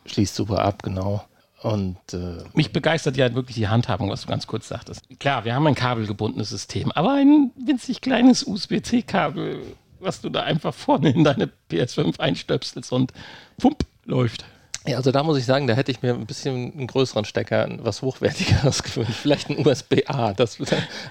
[0.05, 1.23] schließt super ab, genau.
[1.61, 5.03] Und äh, Mich begeistert ja wirklich die Handhabung, was du ganz kurz sagtest.
[5.19, 9.61] Klar, wir haben ein kabelgebundenes System, aber ein winzig kleines USB-C-Kabel,
[9.99, 13.13] was du da einfach vorne in deine PS5 einstöpselst und
[13.59, 14.43] pump, läuft.
[14.87, 17.69] ja, also da muss ich sagen, da hätte ich mir ein bisschen einen größeren Stecker,
[17.83, 19.19] was hochwertigeres gewünscht.
[19.21, 20.33] Vielleicht ein USB-A.
[20.33, 20.57] Das,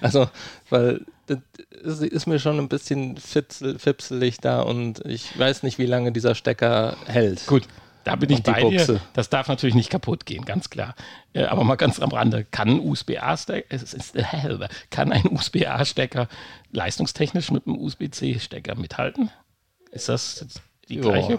[0.00, 0.28] also,
[0.68, 6.10] weil das ist, mir schon ein bisschen fipselig da und ich weiß nicht, wie lange
[6.10, 7.46] dieser Stecker hält.
[7.46, 7.68] Gut,
[8.04, 9.00] da bin ich bei dir.
[9.12, 10.94] Das darf natürlich nicht kaputt gehen, ganz klar.
[11.32, 14.24] Äh, aber mal ganz am Rande, kann ein USB-A-Stecker, es ist, äh,
[14.90, 16.28] kann ein USB-A-Stecker
[16.72, 19.30] leistungstechnisch mit einem USB-C-Stecker mithalten?
[19.90, 20.44] Ist das
[20.88, 21.38] die gleiche?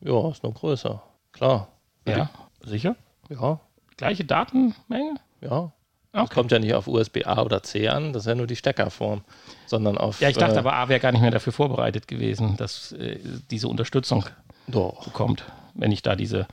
[0.00, 1.02] Ja, ist noch größer.
[1.32, 1.68] Klar.
[2.06, 2.28] Ja,
[2.62, 2.96] sicher?
[3.28, 3.60] Ja,
[3.96, 5.14] Gleiche Datenmenge?
[5.40, 5.72] ja.
[6.12, 6.34] Das Okay.
[6.34, 9.24] kommt ja nicht auf USB-A oder C an, das ist ja nur die Steckerform,
[9.66, 10.20] sondern auf.
[10.20, 13.18] Ja, ich dachte äh, aber, A wäre gar nicht mehr dafür vorbereitet gewesen, dass äh,
[13.50, 14.24] diese Unterstützung
[14.68, 15.02] Doch.
[15.06, 15.42] bekommt,
[15.74, 16.46] wenn ich da diese,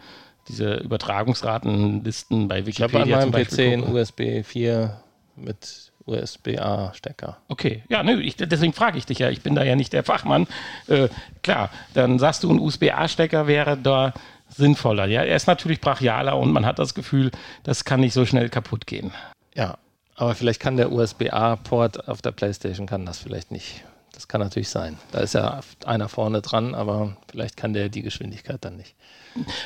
[0.47, 3.95] diese Übertragungsratenlisten bei Ich habe an Wikipedia meinem PC einen.
[3.95, 5.01] USB 4
[5.35, 7.37] mit USB-A-Stecker.
[7.47, 10.03] Okay, ja, nö, ich, deswegen frage ich dich ja, ich bin da ja nicht der
[10.03, 10.47] Fachmann.
[10.87, 11.09] Äh,
[11.43, 14.13] klar, dann sagst du, ein USB-A-Stecker wäre da
[14.49, 15.05] sinnvoller.
[15.05, 17.31] Ja, er ist natürlich brachialer und man hat das Gefühl,
[17.63, 19.11] das kann nicht so schnell kaputt gehen.
[19.55, 19.77] Ja,
[20.15, 23.83] aber vielleicht kann der USB-A-Port auf der PlayStation kann das vielleicht nicht.
[24.21, 24.99] Das kann natürlich sein.
[25.11, 28.93] Da ist ja einer vorne dran, aber vielleicht kann der die Geschwindigkeit dann nicht.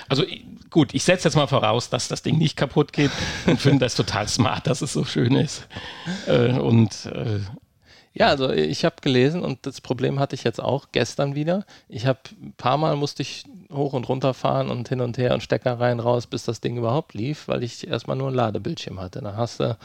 [0.08, 0.24] Also
[0.70, 3.12] gut, ich setze jetzt mal voraus, dass das Ding nicht kaputt geht
[3.46, 5.68] und finde das total smart, dass es so schön ist.
[6.26, 7.42] Äh, und äh,
[8.14, 11.66] Ja, also ich habe gelesen und das Problem hatte ich jetzt auch gestern wieder.
[11.90, 15.34] Ich habe ein paar Mal musste ich hoch und runter fahren und hin und her
[15.34, 19.02] und Stecker rein raus, bis das Ding überhaupt lief, weil ich erstmal nur ein Ladebildschirm
[19.02, 19.20] hatte.
[19.22, 19.78] Dann hast du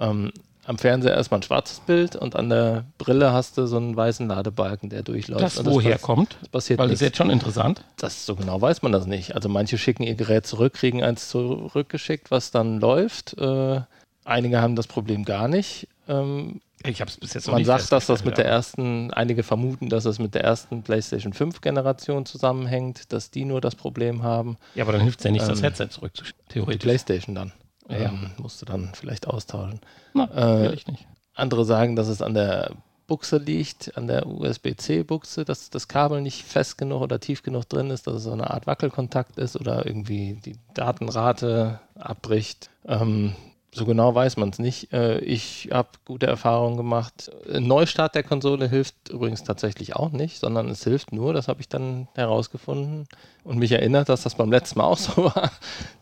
[0.00, 0.32] ähm,
[0.64, 4.28] am Fernseher erstmal ein schwarzes Bild und an der Brille hast du so einen weißen
[4.28, 5.42] Ladebalken, der durchläuft.
[5.42, 7.84] das und woher pass- kommt, passiert weil das ist jetzt schon interessant.
[7.98, 9.34] Das so genau weiß man das nicht.
[9.34, 13.36] Also manche schicken ihr Gerät zurück, kriegen eins zurückgeschickt, was dann läuft.
[13.38, 13.80] Äh,
[14.24, 15.88] einige haben das Problem gar nicht.
[16.08, 19.12] Ähm, Ich habe es bis jetzt noch man nicht sagt, dass das mit der ersten,
[19.12, 23.74] einige vermuten, dass es mit der ersten PlayStation 5 Generation zusammenhängt, dass die nur das
[23.74, 24.56] Problem haben.
[24.76, 26.82] Ja, aber dann hilft es ja nicht, das Ähm, Headset zurückzuschicken, Die theoretisch.
[26.82, 27.52] PlayStation dann.
[27.88, 27.96] Ja.
[27.96, 29.80] Ähm, musst du dann vielleicht austauschen.
[30.14, 31.06] Na, äh, ich nicht.
[31.34, 32.72] Andere sagen, dass es an der
[33.06, 37.90] Buchse liegt, an der USB-C-Buchse, dass das Kabel nicht fest genug oder tief genug drin
[37.90, 42.70] ist, dass es so eine Art Wackelkontakt ist oder irgendwie die Datenrate abbricht.
[42.86, 43.34] Ähm,
[43.74, 44.92] so genau weiß man es nicht.
[44.92, 47.30] Äh, ich habe gute Erfahrungen gemacht.
[47.52, 51.62] Ein Neustart der Konsole hilft übrigens tatsächlich auch nicht, sondern es hilft nur, das habe
[51.62, 53.06] ich dann herausgefunden
[53.44, 55.50] und mich erinnert, dass das beim letzten Mal auch so war,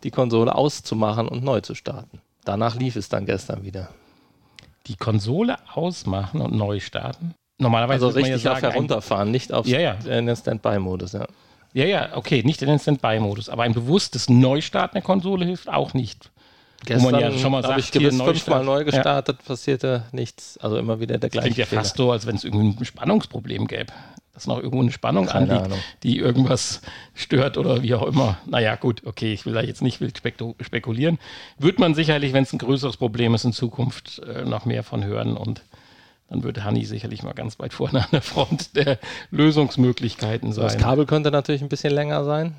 [0.02, 2.20] die Konsole auszumachen und neu zu starten.
[2.44, 3.88] Danach lief es dann gestern wieder.
[4.88, 7.35] Die Konsole ausmachen und neu starten?
[7.59, 9.94] Normalerweise also richtig ja sagen, auf herunterfahren, nicht auf ja, ja.
[9.94, 11.26] den Standby-Modus, ja.
[11.72, 15.94] Ja, ja, okay, nicht in den Standby-Modus, aber ein bewusstes Neustarten der Konsole hilft auch
[15.94, 16.30] nicht.
[16.85, 19.47] Gestern, Wo man ja schon mal sagt, ich gewiss fünfmal neu gestartet, ja.
[19.47, 20.59] passierte nichts.
[20.59, 21.53] Also immer wieder der gleiche.
[21.53, 23.93] Klingt ja fast so, als wenn es irgendwie ein Spannungsproblem gäbe.
[24.33, 25.79] Dass noch irgendwo eine Spannung Keine anliegt, Ahnung.
[26.03, 26.81] die irgendwas
[27.14, 28.38] stört oder wie auch immer.
[28.47, 30.16] Naja, gut, okay, ich will da jetzt nicht wild
[30.61, 31.19] spekulieren.
[31.59, 35.05] Wird man sicherlich, wenn es ein größeres Problem ist, in Zukunft äh, noch mehr von
[35.05, 35.62] hören und
[36.31, 38.99] dann würde Hanni sicherlich mal ganz weit vorne an der Front der
[39.33, 40.64] Lösungsmöglichkeiten sein.
[40.64, 42.55] Das Kabel könnte natürlich ein bisschen länger sein.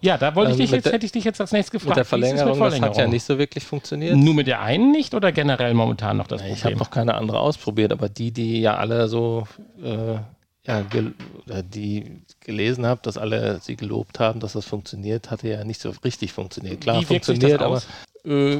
[0.00, 1.90] Ja, da wollte ich ähm, dich jetzt, hätte ich dich jetzt als nächstes gefragt.
[1.90, 4.16] Mit der Verlängerung, mit Verlängerung, das hat ja nicht so wirklich funktioniert.
[4.16, 6.56] Nur mit der einen nicht oder generell momentan noch das Problem?
[6.56, 9.46] Ich habe noch keine andere ausprobiert, aber die, die ja alle so,
[9.82, 10.14] äh,
[10.66, 11.14] ja, gel
[11.74, 15.92] die gelesen habe, dass alle sie gelobt haben, dass das funktioniert, hatte ja nicht so
[16.04, 16.80] richtig funktioniert.
[16.80, 17.82] Klar, Wie funktioniert, aber
[18.24, 18.58] äh,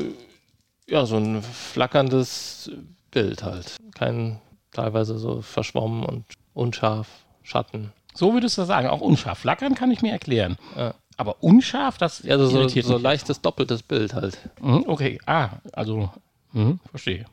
[0.89, 2.71] ja, so ein flackerndes
[3.11, 3.77] Bild halt.
[3.95, 4.41] Kein
[4.73, 6.25] teilweise so verschwommen und
[6.55, 7.09] unscharf,
[7.43, 7.93] Schatten.
[8.15, 9.39] So würdest du sagen, auch unscharf.
[9.39, 10.57] Flackern kann ich mir erklären.
[10.77, 10.95] Ja.
[11.21, 14.39] Aber unscharf, das ja, also so, so leichtes doppeltes Bild halt.
[14.59, 16.09] Mhm, okay, ah, also
[16.55, 17.27] mh, verstehe.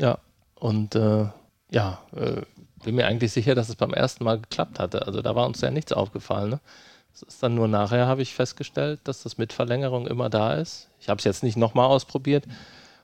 [0.00, 0.18] Ja,
[0.56, 1.26] und äh,
[1.70, 2.42] ja, äh,
[2.82, 5.06] bin mir eigentlich sicher, dass es beim ersten Mal geklappt hatte.
[5.06, 6.50] Also da war uns ja nichts aufgefallen.
[6.50, 6.60] Ne?
[7.14, 10.88] Es ist dann nur nachher, habe ich festgestellt, dass das mit Verlängerung immer da ist.
[10.98, 12.42] Ich habe es jetzt nicht nochmal ausprobiert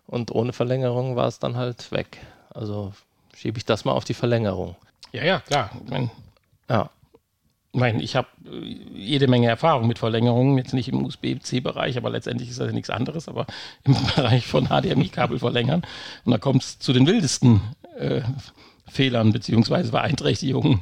[0.09, 2.19] und ohne Verlängerung war es dann halt weg.
[2.53, 2.93] Also
[3.37, 4.75] schiebe ich das mal auf die Verlängerung.
[5.13, 5.71] Ja, ja, klar.
[5.85, 6.11] Ich mein,
[6.69, 6.91] ja.
[7.73, 12.11] Ich meine, ich habe äh, jede Menge Erfahrung mit Verlängerungen, jetzt nicht im USB-C-Bereich, aber
[12.11, 13.47] letztendlich ist das ja nichts anderes, aber
[13.85, 15.83] im Bereich von HDMI-Kabel verlängern.
[16.25, 17.61] Und da kommt es zu den wildesten
[17.99, 18.23] äh,
[18.91, 20.81] Fehlern beziehungsweise Beeinträchtigungen,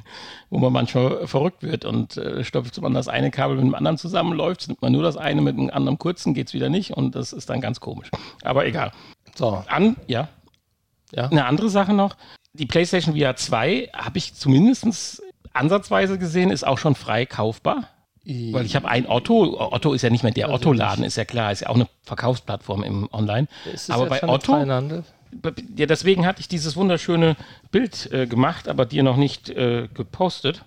[0.50, 3.98] wo man manchmal verrückt wird und äh, stopft man das eine Kabel mit dem anderen
[3.98, 7.14] zusammenläuft, nimmt man nur das eine mit dem anderen kurzen, geht es wieder nicht und
[7.14, 8.10] das ist dann ganz komisch.
[8.42, 8.92] Aber egal.
[9.34, 9.62] So.
[9.68, 10.28] An, ja.
[11.12, 11.28] ja.
[11.28, 12.16] Eine andere Sache noch.
[12.54, 15.22] Die PlayStation VR 2 habe ich zumindest
[15.58, 17.88] ansatzweise gesehen, ist auch schon frei kaufbar.
[18.52, 21.50] Weil ich habe ein Otto, Otto ist ja nicht mehr der Otto-Laden, ist ja klar,
[21.50, 23.48] ist ja auch eine Verkaufsplattform im Online.
[23.88, 24.54] aber bei Otto,
[25.76, 27.36] ja, deswegen hatte ich dieses wunderschöne
[27.70, 30.64] Bild äh, gemacht, aber dir noch nicht äh, gepostet.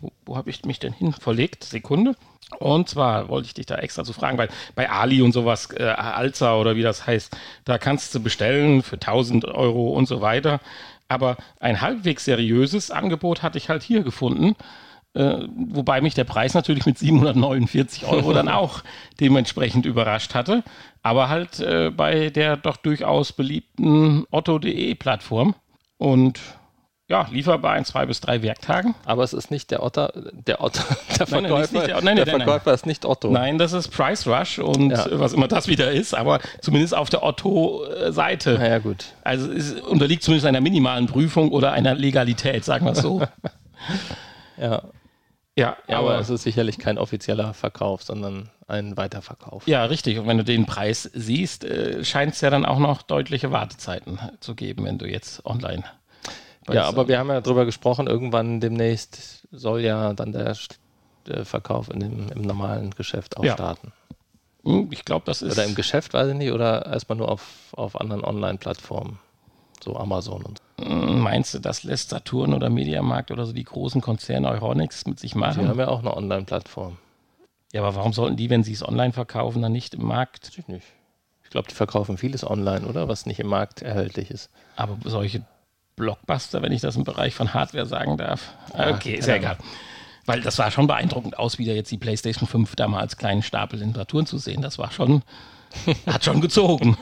[0.00, 1.64] Wo, wo habe ich mich denn hin verlegt?
[1.64, 2.14] Sekunde.
[2.58, 5.82] Und zwar wollte ich dich da extra zu fragen, weil bei Ali und sowas, äh,
[5.82, 10.60] Alza oder wie das heißt, da kannst du bestellen für 1000 Euro und so weiter.
[11.08, 14.56] Aber ein halbwegs seriöses Angebot hatte ich halt hier gefunden.
[15.14, 18.82] Äh, wobei mich der Preis natürlich mit 749 Euro dann auch
[19.18, 20.62] dementsprechend überrascht hatte.
[21.02, 25.54] Aber halt äh, bei der doch durchaus beliebten Otto.de Plattform.
[25.98, 26.40] Und
[27.08, 28.94] ja, lieferbar in zwei bis drei Werktagen.
[29.04, 30.82] Aber es ist nicht der Otto, der Otto,
[31.18, 33.30] der Verkäufer, nein, nein, der, nein, der Verkäufer ist nicht Otto.
[33.30, 35.06] Nein, das ist Price Rush und ja.
[35.12, 38.56] was immer das wieder ist, aber zumindest auf der Otto-Seite.
[38.58, 39.06] Na ja, gut.
[39.22, 43.22] Also es unterliegt zumindest einer minimalen Prüfung oder einer Legalität, sagen wir es so.
[44.56, 44.82] ja.
[45.58, 49.66] Ja, ja, aber, aber es ist sicherlich kein offizieller Verkauf, sondern ein Weiterverkauf.
[49.66, 50.18] Ja, richtig.
[50.18, 54.18] Und wenn du den Preis siehst, äh, scheint es ja dann auch noch deutliche Wartezeiten
[54.40, 55.84] zu geben, wenn du jetzt online
[56.70, 60.56] ja, aber wir haben ja darüber gesprochen, irgendwann demnächst soll ja dann der,
[61.26, 63.54] der Verkauf in dem, im normalen Geschäft auch ja.
[63.54, 63.92] starten.
[64.64, 65.52] Hm, ich glaube, das ist.
[65.52, 69.18] Oder im Geschäft, weiß ich nicht, oder erstmal nur auf, auf anderen Online-Plattformen,
[69.82, 70.84] so Amazon und so.
[70.84, 75.20] Hm, meinst du, das lässt Saturn oder Mediamarkt oder so die großen Konzerne Euronics mit
[75.20, 75.62] sich machen?
[75.62, 76.98] Die haben ja auch eine Online-Plattform.
[77.72, 80.48] Ja, aber warum sollten die, wenn sie es online verkaufen, dann nicht im Markt?
[80.48, 80.86] Weiß ich nicht.
[81.44, 83.08] Ich glaube, die verkaufen vieles online, oder?
[83.08, 84.50] Was nicht im Markt erhältlich ist.
[84.74, 85.44] Aber solche
[85.96, 88.52] Blockbuster, wenn ich das im Bereich von Hardware sagen darf.
[88.72, 89.56] Ah, okay, ist ja egal.
[90.26, 93.42] Weil das sah schon beeindruckend aus, wieder jetzt die PlayStation 5 da mal als kleinen
[93.42, 94.60] Stapel in Temperaturen zu sehen.
[94.60, 95.22] Das war schon,
[96.06, 96.96] hat schon gezogen.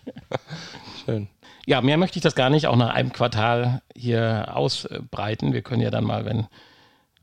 [1.04, 1.28] Schön.
[1.66, 5.52] Ja, mehr möchte ich das gar nicht auch nach einem Quartal hier ausbreiten.
[5.52, 6.46] Wir können ja dann mal, wenn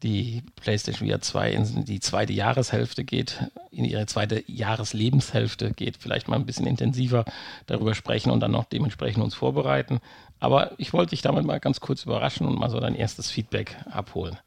[0.03, 6.27] die PlayStation VR 2 in die zweite Jahreshälfte geht, in ihre zweite Jahreslebenshälfte geht, vielleicht
[6.27, 7.25] mal ein bisschen intensiver
[7.65, 9.99] darüber sprechen und dann noch dementsprechend uns vorbereiten.
[10.39, 13.75] Aber ich wollte dich damit mal ganz kurz überraschen und mal so dein erstes Feedback
[13.89, 14.37] abholen.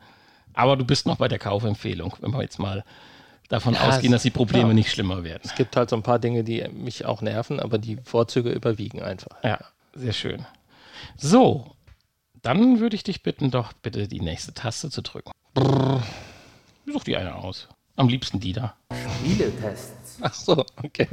[0.54, 2.84] Aber du bist noch bei der Kaufempfehlung, wenn wir jetzt mal
[3.48, 4.74] davon ja, ausgehen, dass die Probleme klar.
[4.74, 5.42] nicht schlimmer werden.
[5.44, 9.02] Es gibt halt so ein paar Dinge, die mich auch nerven, aber die Vorzüge überwiegen
[9.02, 9.42] einfach.
[9.42, 9.58] Ja,
[9.94, 10.46] sehr schön.
[11.16, 11.74] So,
[12.42, 15.32] Dann würde ich dich bitten, doch bitte die nächste Taste zu drücken.
[15.54, 16.02] Brrr.
[16.86, 17.68] Such dir eine aus.
[17.96, 18.76] Am liebsten die da.
[18.92, 20.18] Spieletests.
[20.20, 21.08] Ach so, okay.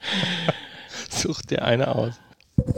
[1.10, 2.14] Such dir eine aus.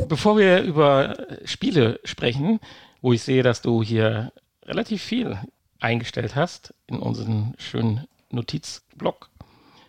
[0.09, 2.61] Bevor wir über Spiele sprechen,
[3.01, 4.33] wo ich sehe, dass du hier
[4.65, 5.39] relativ viel
[5.81, 9.31] eingestellt hast in unseren schönen Notizblock,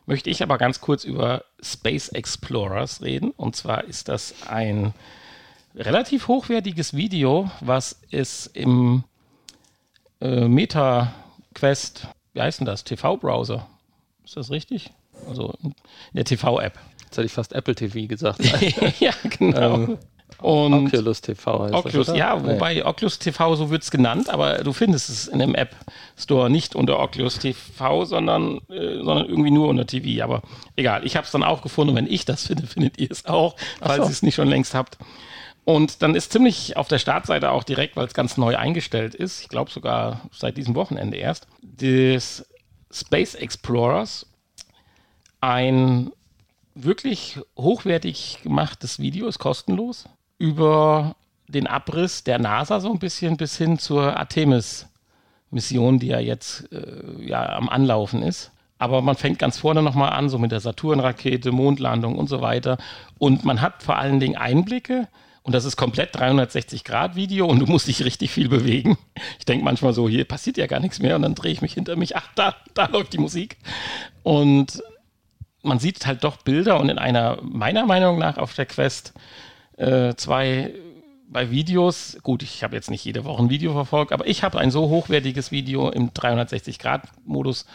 [0.06, 3.32] möchte ich aber ganz kurz über Space Explorers reden.
[3.32, 4.94] Und zwar ist das ein
[5.76, 9.04] relativ hochwertiges Video, was es im
[10.24, 11.14] äh, Meta
[11.54, 12.84] Quest, wie heißt denn das?
[12.84, 13.68] TV-Browser.
[14.24, 14.92] Ist das richtig?
[15.28, 15.74] Also in
[16.14, 16.80] der TV-App.
[17.04, 18.40] Jetzt hätte ich fast Apple TV gesagt.
[19.00, 19.76] ja, genau.
[19.76, 19.98] Ähm,
[20.40, 22.84] und Oculus TV heißt Oculus, das, ja, wobei nee.
[22.84, 25.76] Oculus TV so wird es genannt, aber du findest es in dem App
[26.18, 30.24] Store nicht unter Oculus TV, sondern, äh, sondern irgendwie nur unter TV.
[30.24, 30.42] Aber
[30.76, 31.96] egal, ich habe es dann auch gefunden.
[31.96, 34.04] Wenn ich das finde, findet ihr es auch, falls so.
[34.04, 34.98] ihr es nicht schon längst habt.
[35.66, 39.42] Und dann ist ziemlich auf der Startseite auch direkt, weil es ganz neu eingestellt ist,
[39.42, 42.46] ich glaube sogar seit diesem Wochenende erst, des
[42.92, 44.26] Space Explorers
[45.40, 46.12] ein
[46.76, 50.06] wirklich hochwertig gemachtes Video, ist kostenlos,
[50.38, 51.16] über
[51.48, 57.26] den Abriss der NASA so ein bisschen bis hin zur Artemis-Mission, die ja jetzt äh,
[57.26, 58.52] ja, am Anlaufen ist.
[58.80, 62.78] Aber man fängt ganz vorne nochmal an, so mit der Saturn-Rakete, Mondlandung und so weiter.
[63.18, 65.08] Und man hat vor allen Dingen Einblicke
[65.44, 68.98] und das ist komplett 360-Grad-Video und du musst dich richtig viel bewegen.
[69.40, 71.74] Ich denke manchmal so, hier passiert ja gar nichts mehr und dann drehe ich mich
[71.74, 73.58] hinter mich, ach, da, da läuft die Musik.
[74.24, 74.82] Und
[75.62, 79.14] man sieht halt doch Bilder und in einer, meiner Meinung nach, auf der Quest
[79.78, 80.74] äh, zwei
[81.28, 84.60] bei Videos, gut, ich habe jetzt nicht jede Woche ein Video verfolgt, aber ich habe
[84.60, 87.66] ein so hochwertiges Video im 360-Grad-Modus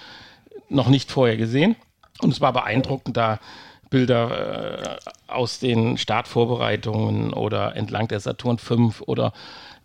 [0.68, 1.76] noch nicht vorher gesehen.
[2.20, 3.40] Und es war beeindruckend, da
[3.90, 9.32] Bilder äh, aus den Startvorbereitungen oder entlang der Saturn V oder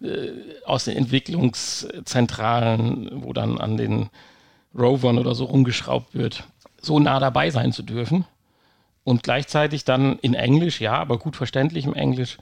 [0.01, 0.29] äh,
[0.65, 4.09] aus den Entwicklungszentralen, wo dann an den
[4.77, 6.43] Rovern oder so rumgeschraubt wird,
[6.81, 8.25] so nah dabei sein zu dürfen.
[9.03, 12.37] Und gleichzeitig dann in Englisch, ja, aber gut verständlich im Englisch,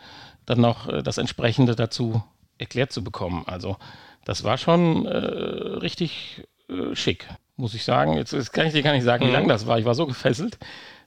[0.45, 2.23] dann noch äh, das entsprechende dazu
[2.57, 3.43] erklärt zu bekommen.
[3.47, 3.77] Also
[4.25, 8.13] das war schon äh, richtig äh, schick, muss ich sagen.
[8.13, 9.33] Jetzt, jetzt, kann ich dir gar nicht sagen, wie mhm.
[9.33, 9.79] lang das war.
[9.79, 10.59] Ich war so gefesselt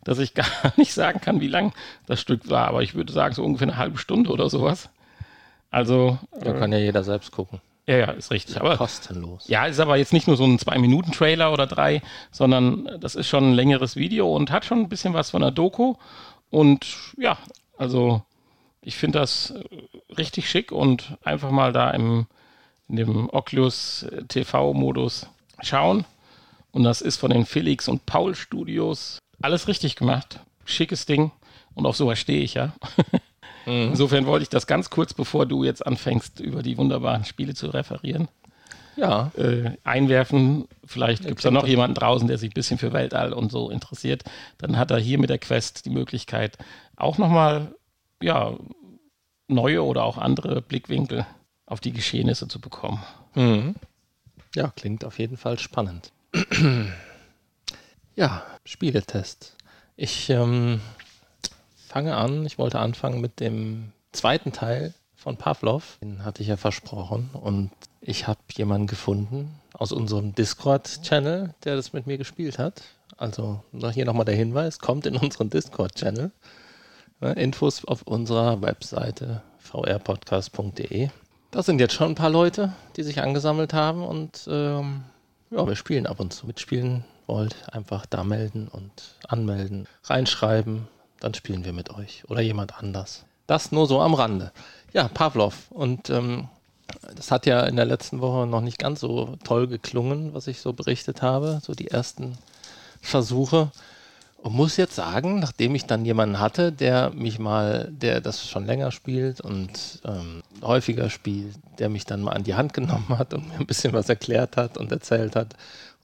[0.05, 1.73] dass ich gar nicht sagen kann, wie lang
[2.07, 2.69] das Stück war.
[2.69, 4.89] Aber ich würde sagen, so ungefähr eine halbe Stunde oder sowas.
[5.71, 6.19] Also.
[6.39, 7.61] Da äh, kann ja jeder selbst gucken.
[7.87, 8.59] Ja, ja, ist richtig.
[8.59, 9.47] Aber, kostenlos.
[9.47, 13.51] Ja, ist aber jetzt nicht nur so ein Zwei-Minuten-Trailer oder drei, sondern das ist schon
[13.51, 15.97] ein längeres Video und hat schon ein bisschen was von der Doku.
[16.51, 16.87] Und
[17.19, 17.37] ja,
[17.77, 18.23] also
[18.81, 22.27] ich finde das äh, richtig schick und einfach mal da im,
[22.89, 25.27] in dem Oculus TV-Modus
[25.63, 26.05] schauen.
[26.71, 30.41] Und das ist von den Felix und Paul Studios alles richtig gemacht.
[30.65, 31.31] Schickes Ding.
[31.75, 32.73] Und auf sowas stehe ich ja.
[33.67, 33.91] mhm.
[33.91, 37.69] Insofern wollte ich das ganz kurz, bevor du jetzt anfängst, über die wunderbaren Spiele zu
[37.69, 38.29] referieren.
[38.97, 39.33] Ja.
[39.37, 40.67] Äh, einwerfen.
[40.85, 43.71] Vielleicht gibt es da noch jemanden draußen, der sich ein bisschen für Weltall und so
[43.71, 44.23] interessiert.
[44.59, 46.57] Dann hat er hier mit der Quest die Möglichkeit,
[46.97, 47.75] auch nochmal
[48.23, 48.55] ja,
[49.49, 51.27] neue oder auch andere Blickwinkel
[51.67, 53.03] auf die Geschehnisse zu bekommen.
[53.35, 53.75] Mhm.
[54.55, 56.13] Ja, klingt auf jeden Fall spannend.
[58.17, 59.57] Ja, Spieletest.
[59.97, 60.81] Ich ähm,
[61.77, 62.47] fange an.
[62.47, 65.99] Ich wollte anfangen mit dem zweiten Teil von Pavlov.
[66.01, 67.31] Den hatte ich ja versprochen.
[67.33, 72.83] Und ich habe jemanden gefunden aus unserem Discord-Channel, der das mit mir gespielt hat.
[73.17, 76.33] Also hier nochmal der Hinweis, kommt in unseren Discord-Channel.
[77.37, 81.09] Infos auf unserer Webseite vrpodcast.de.
[81.51, 85.05] Da sind jetzt schon ein paar Leute, die sich angesammelt haben und ähm,
[85.51, 86.47] ja, wir spielen ab und zu.
[86.47, 88.91] Mitspielen wollt, einfach da melden und
[89.29, 90.89] anmelden, reinschreiben,
[91.21, 93.25] dann spielen wir mit euch oder jemand anders.
[93.47, 94.53] Das nur so am Rande.
[94.93, 95.71] Ja, Pavlov.
[95.71, 96.49] Und ähm,
[97.17, 100.61] das hat ja in der letzten Woche noch nicht ganz so toll geklungen, was ich
[100.61, 102.39] so berichtet habe, so die ersten
[103.01, 103.71] Versuche.
[104.39, 108.67] Und muss jetzt sagen, nachdem ich dann jemanden hatte, der mich mal, der das schon
[108.67, 113.33] länger spielt und ähm, häufiger spielt, der mich dann mal an die Hand genommen hat
[113.33, 115.55] und mir ein bisschen was erklärt hat und erzählt hat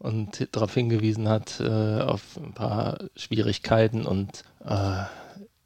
[0.01, 5.05] und darauf hingewiesen hat, äh, auf ein paar Schwierigkeiten und äh,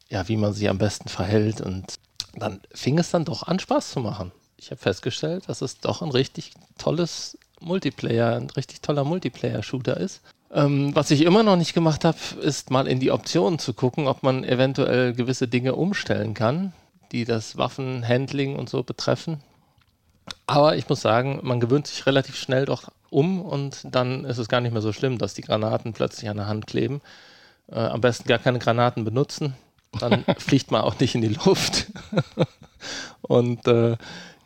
[0.09, 1.61] ja, wie man sich am besten verhält.
[1.61, 1.95] Und
[2.35, 4.33] dann fing es dann doch an, Spaß zu machen.
[4.59, 10.21] Ich habe festgestellt, dass es doch ein richtig tolles Multiplayer, ein richtig toller Multiplayer-Shooter ist.
[10.53, 14.09] Ähm, was ich immer noch nicht gemacht habe, ist mal in die Optionen zu gucken,
[14.09, 16.73] ob man eventuell gewisse Dinge umstellen kann,
[17.13, 19.41] die das Waffenhandling und so betreffen.
[20.47, 24.49] Aber ich muss sagen, man gewöhnt sich relativ schnell doch um und dann ist es
[24.49, 27.01] gar nicht mehr so schlimm, dass die Granaten plötzlich an der Hand kleben.
[27.71, 29.55] Äh, am besten gar keine Granaten benutzen,
[29.99, 31.93] dann fliegt man auch nicht in die Luft.
[33.23, 33.97] und äh,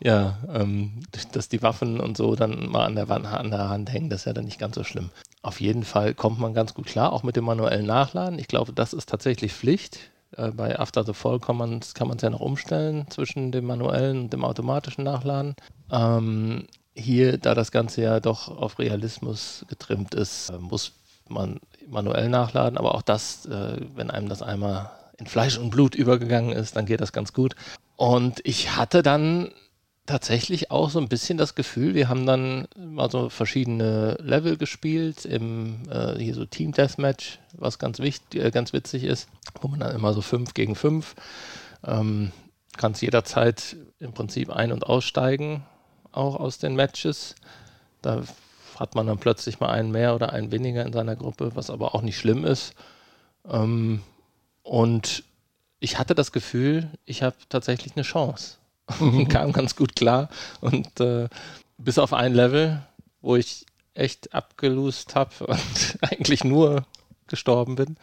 [0.01, 1.01] ja, ähm,
[1.33, 4.21] dass die Waffen und so dann mal an der, Wand, an der Hand hängen, das
[4.21, 5.11] ist ja dann nicht ganz so schlimm.
[5.43, 8.39] Auf jeden Fall kommt man ganz gut klar, auch mit dem manuellen Nachladen.
[8.39, 9.99] Ich glaube, das ist tatsächlich Pflicht.
[10.37, 14.33] Äh, bei After the Fall kann man es ja noch umstellen zwischen dem manuellen und
[14.33, 15.57] dem automatischen Nachladen.
[15.91, 16.67] Ähm,
[16.99, 20.93] hier, da das Ganze ja doch auf Realismus getrimmt ist, äh, muss
[21.29, 25.95] man manuell nachladen, aber auch das, äh, wenn einem das einmal in Fleisch und Blut
[25.95, 27.55] übergegangen ist, dann geht das ganz gut.
[27.97, 29.51] Und ich hatte dann
[30.07, 35.25] tatsächlich auch so ein bisschen das Gefühl, wir haben dann mal so verschiedene Level gespielt,
[35.25, 39.29] im äh, hier so Team Deathmatch, was ganz wichtig, äh, ganz witzig ist,
[39.61, 41.15] wo man dann immer so fünf gegen fünf
[41.85, 42.33] ähm,
[42.77, 45.65] kannst jederzeit im Prinzip ein- und aussteigen,
[46.19, 47.35] auch aus den Matches.
[48.03, 48.23] Da
[48.79, 51.95] hat man dann plötzlich mal einen mehr oder einen weniger in seiner Gruppe, was aber
[51.95, 52.75] auch nicht schlimm ist.
[53.49, 54.03] Ähm,
[54.63, 55.25] und
[55.81, 58.57] ich hatte das Gefühl, ich habe tatsächlich eine Chance.
[59.29, 60.29] kam ganz gut klar.
[60.61, 61.29] Und äh,
[61.79, 62.83] bis auf ein Level,
[63.21, 66.85] wo ich echt abgelust habe und eigentlich nur
[67.27, 67.97] gestorben bin.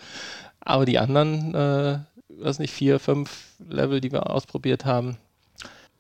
[0.60, 2.00] Aber die anderen, äh,
[2.30, 5.18] weiß nicht, vier, fünf Level, die wir ausprobiert haben,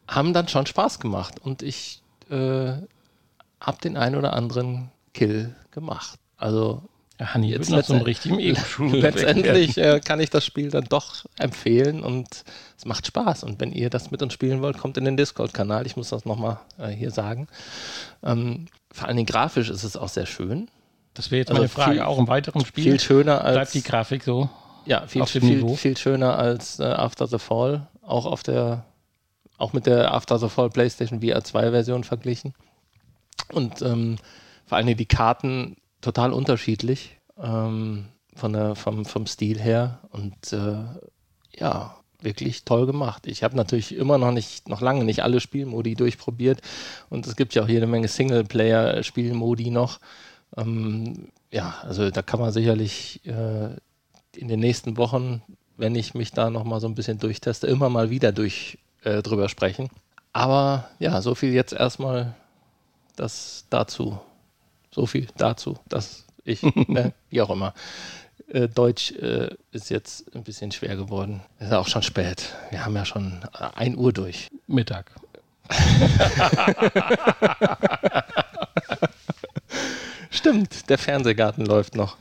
[0.07, 1.39] haben dann schon Spaß gemacht.
[1.39, 2.73] Und ich äh,
[3.59, 6.19] habe den einen oder anderen Kill gemacht.
[6.37, 6.83] Also
[7.19, 8.97] ja, Hanni, jetzt noch so einem richtigen Ego-Shooter.
[8.99, 12.43] Letztendlich äh, kann ich das Spiel dann doch empfehlen und
[12.77, 13.45] es macht Spaß.
[13.45, 15.85] Und wenn ihr das mit uns spielen wollt, kommt in den Discord-Kanal.
[15.85, 17.47] Ich muss das nochmal äh, hier sagen.
[18.21, 20.67] Ähm, vor allen Dingen grafisch ist es auch sehr schön.
[21.13, 21.93] Das wäre jetzt also meine Frage.
[21.93, 24.49] Viel, auch im weiteren Spiel viel schöner als, bleibt die Grafik so.
[24.85, 27.87] Ja, viel, viel, viel, schöner als äh, After the Fall.
[28.01, 28.83] Auch auf der,
[29.57, 32.53] auch mit der After the Fall PlayStation VR 2 Version verglichen.
[33.51, 34.17] Und ähm,
[34.65, 40.83] vor Dingen die Karten total unterschiedlich ähm, von der, vom, vom Stil her und äh,
[41.57, 43.27] ja, wirklich toll gemacht.
[43.27, 46.61] Ich habe natürlich immer noch nicht, noch lange nicht alle Spielmodi durchprobiert
[47.09, 49.99] und es gibt ja auch jede Menge Singleplayer-Spielmodi noch.
[50.57, 53.75] Ähm, ja, also da kann man sicherlich äh,
[54.35, 55.41] in den nächsten Wochen,
[55.77, 59.21] wenn ich mich da noch mal so ein bisschen durchteste, immer mal wieder durch äh,
[59.21, 59.89] drüber sprechen.
[60.33, 62.33] Aber ja, so viel jetzt erstmal
[63.15, 64.19] das dazu.
[64.91, 67.73] So viel dazu, dass ich, ne, wie auch immer.
[68.47, 71.41] Äh, Deutsch äh, ist jetzt ein bisschen schwer geworden.
[71.59, 72.53] Ist ja auch schon spät.
[72.69, 74.49] Wir haben ja schon 1 Uhr durch.
[74.67, 75.11] Mittag.
[80.29, 82.17] Stimmt, der Fernsehgarten läuft noch.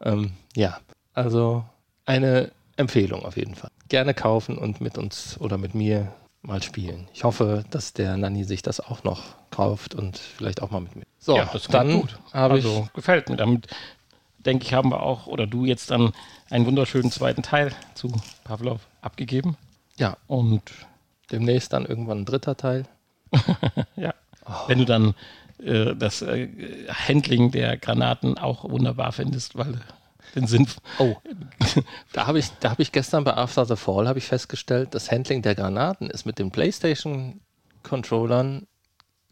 [0.00, 0.80] Ähm, ja,
[1.14, 1.64] also
[2.06, 2.50] eine
[2.82, 3.70] Empfehlung auf jeden Fall.
[3.88, 6.12] Gerne kaufen und mit uns oder mit mir
[6.42, 7.08] mal spielen.
[7.14, 10.96] Ich hoffe, dass der Nanni sich das auch noch kauft und vielleicht auch mal mit
[10.96, 11.04] mir.
[11.18, 12.18] So, ja, das dann gut.
[12.32, 13.36] Also gefällt mir.
[13.36, 13.68] Damit
[14.38, 16.12] denke ich, haben wir auch oder du jetzt dann
[16.50, 18.12] einen wunderschönen zweiten Teil zu
[18.44, 19.56] Pavlov abgegeben.
[19.96, 20.16] Ja.
[20.26, 20.62] Und
[21.30, 22.86] demnächst dann irgendwann ein dritter Teil.
[23.96, 24.14] ja.
[24.44, 24.68] Oh.
[24.68, 25.14] Wenn du dann
[25.62, 26.48] äh, das äh,
[26.88, 29.80] Handling der Granaten auch wunderbar findest, weil
[30.34, 30.66] den Sinn.
[30.98, 31.16] Oh,
[32.12, 35.54] da habe ich, hab ich gestern bei After the Fall ich festgestellt, das Handling der
[35.54, 38.66] Granaten ist mit den PlayStation-Controllern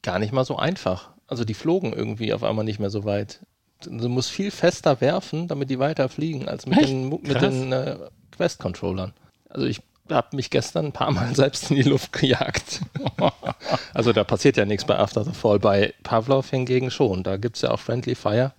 [0.02, 1.10] gar nicht mal so einfach.
[1.26, 3.40] Also die flogen irgendwie auf einmal nicht mehr so weit.
[3.84, 6.88] Du musst viel fester werfen, damit die weiter fliegen, als mit Echt?
[6.88, 7.96] den, mit den äh,
[8.32, 9.12] Quest-Controllern.
[9.48, 9.80] Also ich
[10.10, 12.80] habe mich gestern ein paar Mal selbst in die Luft gejagt.
[13.94, 15.58] also da passiert ja nichts bei After the Fall.
[15.58, 17.22] Bei Pavlov hingegen schon.
[17.22, 18.52] Da gibt es ja auch Friendly Fire.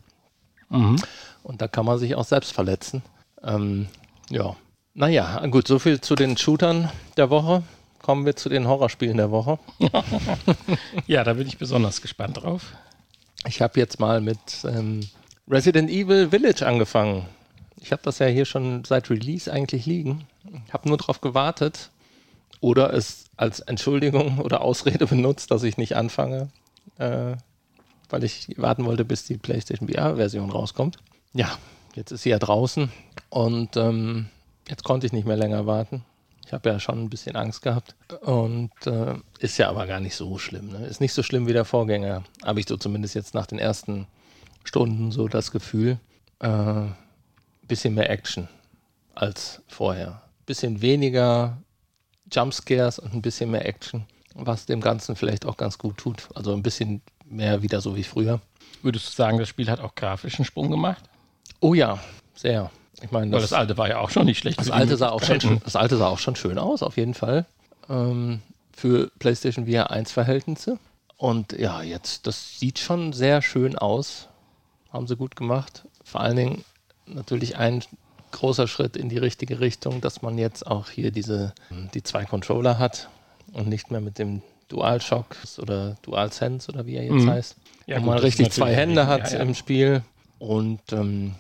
[0.70, 0.98] Mhm.
[1.44, 3.02] Und da kann man sich auch selbst verletzen.
[3.44, 3.88] Ähm,
[4.30, 4.56] ja.
[4.94, 7.64] Naja, gut, so viel zu den Shootern der Woche.
[8.02, 9.60] Kommen wir zu den Horrorspielen der Woche.
[11.08, 12.74] ja, da bin ich besonders gespannt drauf.
[13.48, 15.02] Ich habe jetzt mal mit ähm,
[15.48, 17.26] Resident Evil Village angefangen.
[17.78, 20.26] Ich habe das ja hier schon seit Release eigentlich liegen.
[20.68, 21.90] Ich habe nur darauf gewartet
[22.60, 26.50] oder es als Entschuldigung oder Ausrede benutzt, dass ich nicht anfange,
[26.98, 27.36] äh,
[28.10, 30.98] weil ich warten wollte, bis die PlayStation VR-Version rauskommt
[31.34, 31.58] ja,
[31.96, 32.92] jetzt ist sie ja draußen
[33.30, 34.28] und ähm,
[34.68, 36.04] jetzt konnte ich nicht mehr länger warten.
[36.46, 40.16] Ich habe ja schon ein bisschen Angst gehabt und äh, ist ja aber gar nicht
[40.16, 40.70] so schlimm.
[40.70, 40.86] Ne?
[40.86, 44.08] Ist nicht so schlimm wie der Vorgänger, habe ich so zumindest jetzt nach den ersten
[44.64, 45.98] Stunden so das Gefühl.
[46.40, 46.88] Äh,
[47.68, 48.50] bisschen mehr Action
[49.16, 50.22] als vorher.
[50.46, 51.58] Bisschen weniger
[52.30, 56.28] Jumpscares und ein bisschen mehr Action, was dem Ganzen vielleicht auch ganz gut tut.
[56.36, 58.42] Also ein bisschen mehr wieder so wie früher.
[58.82, 61.10] Würdest du sagen, das Spiel hat auch grafischen Sprung gemacht?
[61.62, 62.00] Oh ja,
[62.36, 62.70] sehr.
[63.02, 64.60] Ich meine, das, das, alte war ja auch schon nicht schlecht.
[64.60, 67.46] Das alte, sah auch schon, das alte sah auch schon schön aus, auf jeden Fall.
[67.90, 68.42] Ähm,
[68.74, 70.78] für PlayStation VR 1 Verhältnisse.
[71.18, 74.28] Und ja, jetzt, das sieht schon sehr schön aus.
[74.92, 75.84] Haben sie gut gemacht.
[76.04, 76.66] Vor allen Dingen
[77.06, 77.84] natürlich ein
[78.32, 81.54] großer Schritt in die richtige Richtung, dass man jetzt auch hier diese,
[81.94, 83.10] die zwei Controller hat
[83.54, 87.30] und nicht mehr mit dem DualShock oder DualSense oder wie er jetzt Mhm.
[87.30, 87.56] heißt.
[87.88, 89.44] Ja, wo gut, man richtig zwei Hände hat ja, ja.
[89.44, 90.02] im Spiel
[90.40, 91.36] und ähm,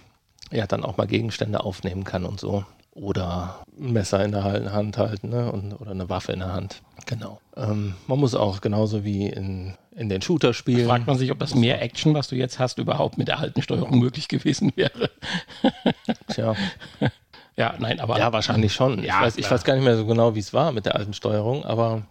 [0.51, 2.65] ja, dann auch mal Gegenstände aufnehmen kann und so.
[2.93, 5.49] Oder ein Messer in der Hand halten ne?
[5.51, 6.81] und, oder eine Waffe in der Hand.
[7.05, 7.39] Genau.
[7.55, 10.87] Ähm, man muss auch genauso wie in, in den Shooter-Spielen.
[10.87, 13.61] Fragt man sich, ob das mehr Action, was du jetzt hast, überhaupt mit der alten
[13.61, 15.09] Steuerung möglich gewesen wäre.
[16.27, 16.53] Tja,
[17.55, 18.17] Ja, nein, aber.
[18.17, 18.99] ja, wahrscheinlich schon.
[18.99, 20.95] ich, Ja, weiß, ich weiß gar nicht mehr so genau, wie es war mit der
[20.95, 22.03] alten Steuerung, aber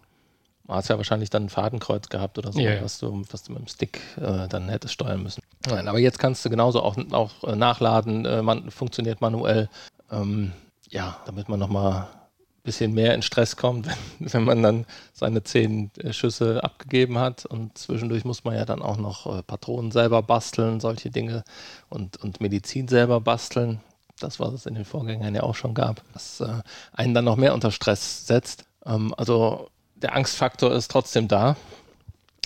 [0.71, 2.81] man hat ja wahrscheinlich dann ein Fadenkreuz gehabt oder so, ja.
[2.81, 5.43] Was, du, was du mit dem Stick äh, dann hättest steuern müssen.
[5.67, 9.69] Nein, aber jetzt kannst du genauso auch, auch äh, nachladen, äh, man, funktioniert manuell.
[10.09, 10.53] Ähm,
[10.89, 13.87] ja, damit man nochmal ein bisschen mehr in Stress kommt,
[14.19, 17.45] wenn, wenn man dann seine zehn äh, Schüsse abgegeben hat.
[17.45, 21.43] Und zwischendurch muss man ja dann auch noch äh, Patronen selber basteln, solche Dinge
[21.89, 23.81] und, und Medizin selber basteln.
[24.21, 26.41] Das, was es in den Vorgängern ja auch schon gab, was
[26.93, 28.63] einen dann noch mehr unter Stress setzt.
[28.85, 29.67] Ähm, also
[30.01, 31.55] der Angstfaktor ist trotzdem da,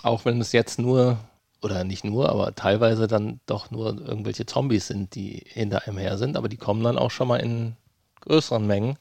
[0.03, 1.18] auch wenn es jetzt nur,
[1.62, 6.18] oder nicht nur, aber teilweise dann doch nur irgendwelche Zombies sind, die hinter einem her
[6.18, 7.76] sind, aber die kommen dann auch schon mal in
[8.22, 8.97] größeren Mengen.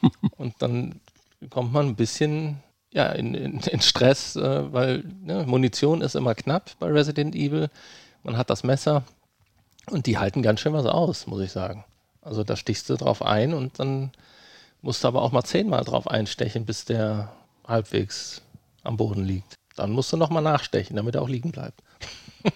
[0.36, 1.00] Und dann
[1.50, 2.62] kommt man ein bisschen
[2.92, 7.70] ja, in, in, in Stress, äh, weil ne, Munition ist immer knapp bei Resident Evil.
[8.22, 9.02] Man hat das Messer
[9.90, 11.84] und die halten ganz schön was aus, muss ich sagen.
[12.20, 14.12] Also da stichst du drauf ein und dann
[14.82, 17.32] musst du aber auch mal zehnmal drauf einstechen, bis der
[17.66, 18.42] halbwegs
[18.82, 19.54] am Boden liegt.
[19.76, 21.80] Dann musst du nochmal nachstechen, damit er auch liegen bleibt.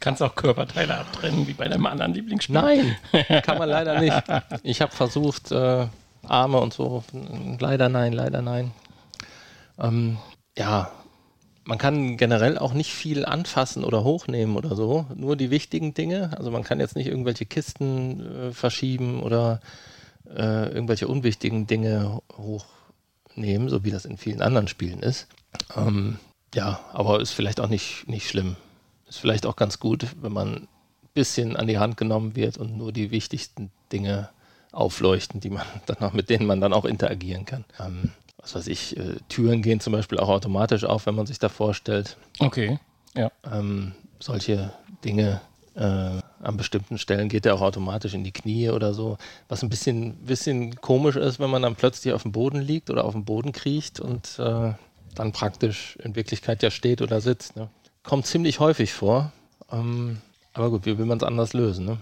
[0.00, 2.54] Kannst auch Körperteile abtrennen, wie bei deinem anderen Lieblingsspiel.
[2.54, 2.96] Nein,
[3.42, 4.22] kann man leider nicht.
[4.62, 5.86] Ich habe versucht, äh,
[6.26, 7.04] Arme und so.
[7.58, 8.72] Leider nein, leider nein.
[9.78, 10.18] Ähm,
[10.56, 10.90] ja,
[11.64, 15.06] man kann generell auch nicht viel anfassen oder hochnehmen oder so.
[15.14, 16.30] Nur die wichtigen Dinge.
[16.36, 19.60] Also man kann jetzt nicht irgendwelche Kisten äh, verschieben oder
[20.28, 22.20] äh, irgendwelche unwichtigen Dinge
[23.34, 25.26] hochnehmen, so wie das in vielen anderen Spielen ist.
[25.76, 26.18] Ähm,
[26.54, 28.56] ja, aber ist vielleicht auch nicht, nicht schlimm.
[29.08, 30.68] Ist vielleicht auch ganz gut, wenn man ein
[31.14, 34.30] bisschen an die Hand genommen wird und nur die wichtigsten Dinge
[34.72, 37.64] aufleuchten, die man dann auch, mit denen man dann auch interagieren kann.
[37.80, 41.38] Ähm, was weiß ich, äh, Türen gehen zum Beispiel auch automatisch auf, wenn man sich
[41.38, 42.16] da vorstellt.
[42.38, 42.78] Okay.
[43.16, 43.30] Ja.
[43.50, 44.72] Ähm, solche
[45.04, 45.40] Dinge
[45.74, 49.18] äh, an bestimmten Stellen geht er auch automatisch in die Knie oder so.
[49.48, 53.04] Was ein bisschen, bisschen komisch ist, wenn man dann plötzlich auf dem Boden liegt oder
[53.04, 54.72] auf dem Boden kriecht und äh,
[55.14, 57.56] dann praktisch in Wirklichkeit ja steht oder sitzt.
[57.56, 57.68] Ne?
[58.02, 59.32] Kommt ziemlich häufig vor.
[59.70, 60.18] Ähm,
[60.52, 61.86] aber gut, wie will man es anders lösen?
[61.86, 61.98] Ne?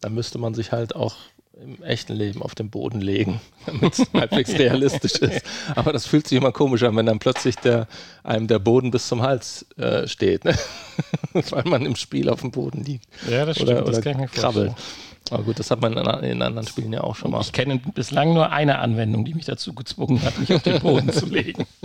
[0.00, 1.16] Dann müsste man sich halt auch
[1.62, 5.44] im echten Leben auf den Boden legen, damit es halbwegs realistisch ist.
[5.74, 7.86] Aber das fühlt sich immer komisch an, wenn dann plötzlich der,
[8.22, 10.56] einem der Boden bis zum Hals äh, steht, ne?
[11.32, 13.06] weil man im Spiel auf dem Boden liegt.
[13.28, 13.70] Ja, das stimmt.
[13.70, 14.72] Oder, das oder kann ich krabbelt.
[14.72, 15.04] vorstellen.
[15.30, 17.40] Aber gut, das hat man in, in anderen Spielen ja auch schon mal.
[17.40, 21.12] Ich kenne bislang nur eine Anwendung, die mich dazu gezwungen hat, mich auf den Boden
[21.12, 21.66] zu legen.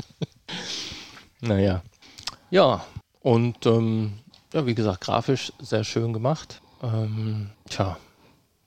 [1.42, 1.84] Naja.
[2.52, 2.84] Ja,
[3.22, 4.12] und ähm,
[4.54, 6.60] ja, wie gesagt, grafisch sehr schön gemacht.
[6.84, 7.98] Ähm, tja,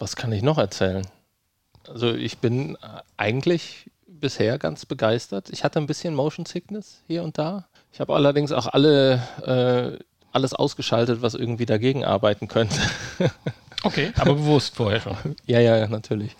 [0.02, 1.06] was kann ich noch erzählen?
[1.88, 2.78] Also ich bin äh,
[3.16, 5.48] eigentlich bisher ganz begeistert.
[5.50, 7.68] Ich hatte ein bisschen Motion Sickness hier und da.
[7.92, 9.22] Ich habe allerdings auch alle
[10.00, 12.76] äh, alles ausgeschaltet, was irgendwie dagegen arbeiten könnte.
[13.84, 15.16] Okay, aber bewusst vorher schon.
[15.44, 16.36] ja, ja, natürlich.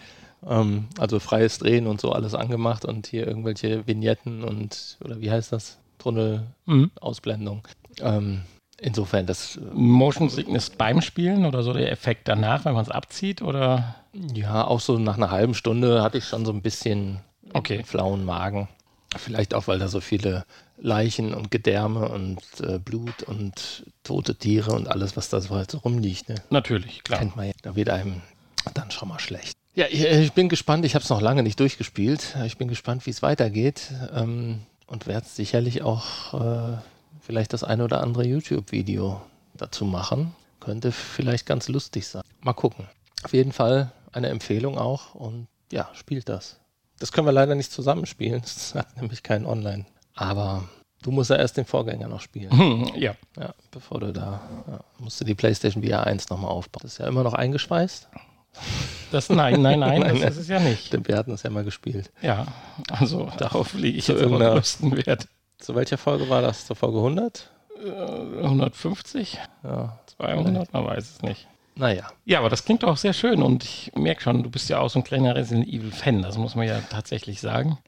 [0.46, 5.28] Ähm, also freies Drehen und so alles angemacht und hier irgendwelche Vignetten und oder wie
[5.28, 5.78] heißt das?
[5.98, 7.66] Tunnelausblendung.
[8.00, 8.42] Ähm,
[8.83, 13.43] insofern, das Motion Sickness beim Spielen oder so der Effekt danach, wenn man es abzieht
[13.43, 13.95] oder?
[14.35, 17.20] Ja, auch so nach einer halben Stunde hatte ich schon so ein bisschen
[17.55, 17.83] Okay.
[17.85, 18.68] flauen Magen.
[19.16, 20.45] Vielleicht auch, weil da so viele
[20.78, 25.70] Leichen und Gedärme und äh, Blut und tote Tiere und alles, was da so halt
[25.70, 26.28] so rumliegt.
[26.28, 26.37] Ne?
[26.51, 27.18] Natürlich, klar.
[27.18, 27.53] Kennt man ja.
[27.62, 28.22] Da wird einem
[28.74, 29.53] dann schon mal schlecht.
[29.74, 30.85] Ja, ich, ich bin gespannt.
[30.85, 32.37] Ich habe es noch lange nicht durchgespielt.
[32.47, 33.93] Ich bin gespannt, wie es weitergeht.
[34.14, 36.76] Ähm, und werde sicherlich auch äh,
[37.23, 39.20] vielleicht das eine oder andere YouTube-Video
[39.55, 40.35] dazu machen.
[40.61, 42.23] Könnte vielleicht ganz lustig sein.
[42.41, 42.87] Mal gucken.
[43.25, 45.14] Auf jeden Fall eine Empfehlung auch.
[45.14, 46.59] Und ja, spielt das.
[46.99, 48.43] Das können wir leider nicht zusammenspielen.
[48.45, 49.87] Das hat nämlich keinen Online.
[50.14, 50.64] Aber
[51.03, 52.51] du musst ja erst den Vorgänger noch spielen.
[52.53, 53.14] Hm, ja.
[53.39, 56.83] Ja, bevor du da ja, musst du die PlayStation VR 1 nochmal aufbauen.
[56.83, 58.09] Das ist ja immer noch eingeschweißt.
[59.11, 60.93] Das, nein, nein, nein, das ist es ja nicht.
[60.93, 62.12] Denn wir hatten es ja mal gespielt.
[62.20, 62.47] Ja,
[62.91, 65.27] also darauf lege ich Zu jetzt irgendeiner- größten Wert.
[65.62, 66.66] Zu welcher Folge war das?
[66.66, 67.48] Zur Folge 100?
[67.84, 69.38] Äh, 150?
[69.62, 69.96] Ja.
[70.16, 70.72] 200?
[70.72, 71.46] Man weiß es nicht.
[71.76, 72.10] Naja.
[72.24, 74.90] Ja, aber das klingt auch sehr schön und ich merke schon, du bist ja auch
[74.90, 77.78] so ein kleiner Resident Evil-Fan, das muss man ja tatsächlich sagen.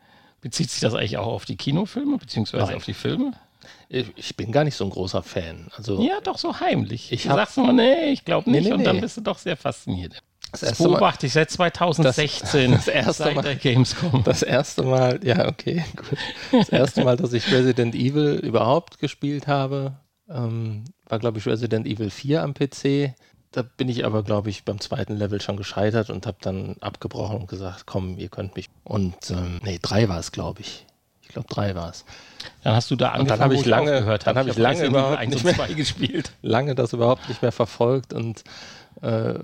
[0.40, 2.76] Bezieht sich das eigentlich auch auf die Kinofilme, beziehungsweise Nein.
[2.76, 3.32] auf die Filme?
[3.88, 5.68] Ich, bin gar nicht so ein großer Fan.
[5.76, 7.10] Also, Ja, doch so heimlich.
[7.10, 9.02] Ich du sagst immer, nee, ich glaube Nee, nicht nee, und dann nee.
[9.02, 10.22] bist du doch sehr fasziniert.
[10.61, 12.70] Das, das beobachte ich seit 2016.
[12.70, 14.22] Das, das erste Mal, der Gamescom.
[14.22, 16.18] Das erste Mal, ja, okay, gut.
[16.52, 19.94] Das erste Mal, dass ich Resident Evil überhaupt gespielt habe,
[20.30, 23.14] ähm, war, glaube ich, Resident Evil 4 am PC.
[23.50, 27.38] Da bin ich aber, glaube ich, beim zweiten Level schon gescheitert und habe dann abgebrochen
[27.38, 28.68] und gesagt, komm, ihr könnt mich.
[28.84, 30.86] Und ähm, nee, drei war es, glaube ich.
[31.22, 32.05] Ich glaube, drei war es.
[32.62, 34.84] Dann hast du da angefangen, und dann habe ich lange, gehört, dann habe ich lange
[34.84, 36.32] überhaupt nicht mehr gespielt.
[36.42, 38.44] Lange das überhaupt nicht mehr verfolgt und
[39.03, 39.34] äh,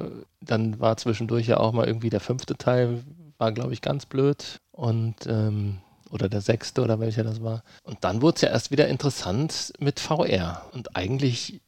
[0.40, 3.02] dann war zwischendurch ja auch mal irgendwie der fünfte Teil,
[3.38, 5.78] war glaube ich ganz blöd und ähm,
[6.10, 7.62] oder der sechste oder welcher das war.
[7.84, 10.66] Und dann wurde es ja erst wieder interessant mit VR.
[10.72, 11.60] Und eigentlich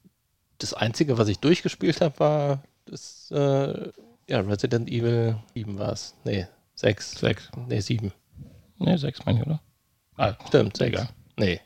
[0.58, 3.90] das Einzige, was ich durchgespielt habe, war das äh,
[4.28, 6.14] ja, Resident Evil 7 war es.
[6.24, 7.12] Nee, 6.
[7.12, 7.50] 6.
[7.68, 8.12] Nee, 7.
[8.78, 9.60] Nee, 6 meine ich, oder?
[10.16, 11.06] Ah, stimmt, 6.
[11.36, 11.60] Nee.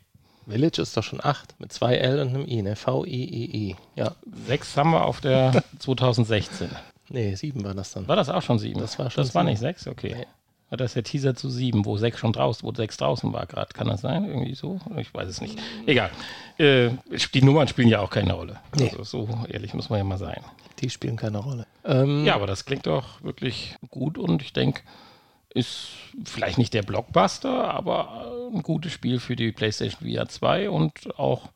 [0.47, 2.77] Village ist doch schon 8 mit zwei L und einem I, ne?
[2.77, 3.77] V-I-I-I.
[3.97, 4.13] Ja.
[4.47, 6.69] 6 haben wir auf der 2016.
[7.09, 8.09] Nee, 7 war das dann.
[8.09, 8.81] War das auch schon 7?
[8.81, 9.35] Das war schon Das 7.
[9.35, 9.89] war nicht 6?
[9.89, 10.15] Okay.
[10.19, 10.27] Nee.
[10.69, 13.73] War das der Teaser zu 7, wo 6 schon draußen, wo 6 draußen war gerade?
[13.73, 14.25] Kann das sein?
[14.25, 14.81] Irgendwie so?
[14.97, 15.57] Ich weiß es nicht.
[15.87, 16.11] Egal.
[16.59, 16.91] Äh,
[17.35, 18.59] die Nummern spielen ja auch keine Rolle.
[18.77, 18.91] Nee.
[18.91, 20.41] Also so ehrlich muss man ja mal sein.
[20.81, 21.67] Die spielen keine Rolle.
[21.85, 24.83] Ähm, ja, aber das klingt doch wirklich gut und ich denke,
[25.57, 25.89] ist
[26.25, 31.49] vielleicht nicht der Blockbuster, aber ein gutes Spiel für die PlayStation VR 2 und auch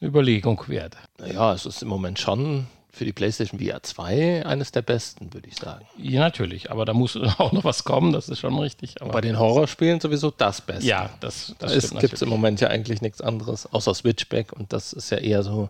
[0.00, 0.96] eine Überlegung wert.
[1.18, 5.48] Naja, es ist im Moment schon für die PlayStation VR 2 eines der besten, würde
[5.48, 5.84] ich sagen.
[5.96, 9.00] Ja, natürlich, aber da muss auch noch was kommen, das ist schon richtig.
[9.02, 10.86] Aber Bei den Horrorspielen sowieso das Beste.
[10.86, 14.92] Ja, das, das Es gibt im Moment ja eigentlich nichts anderes, außer Switchback und das
[14.92, 15.68] ist ja eher so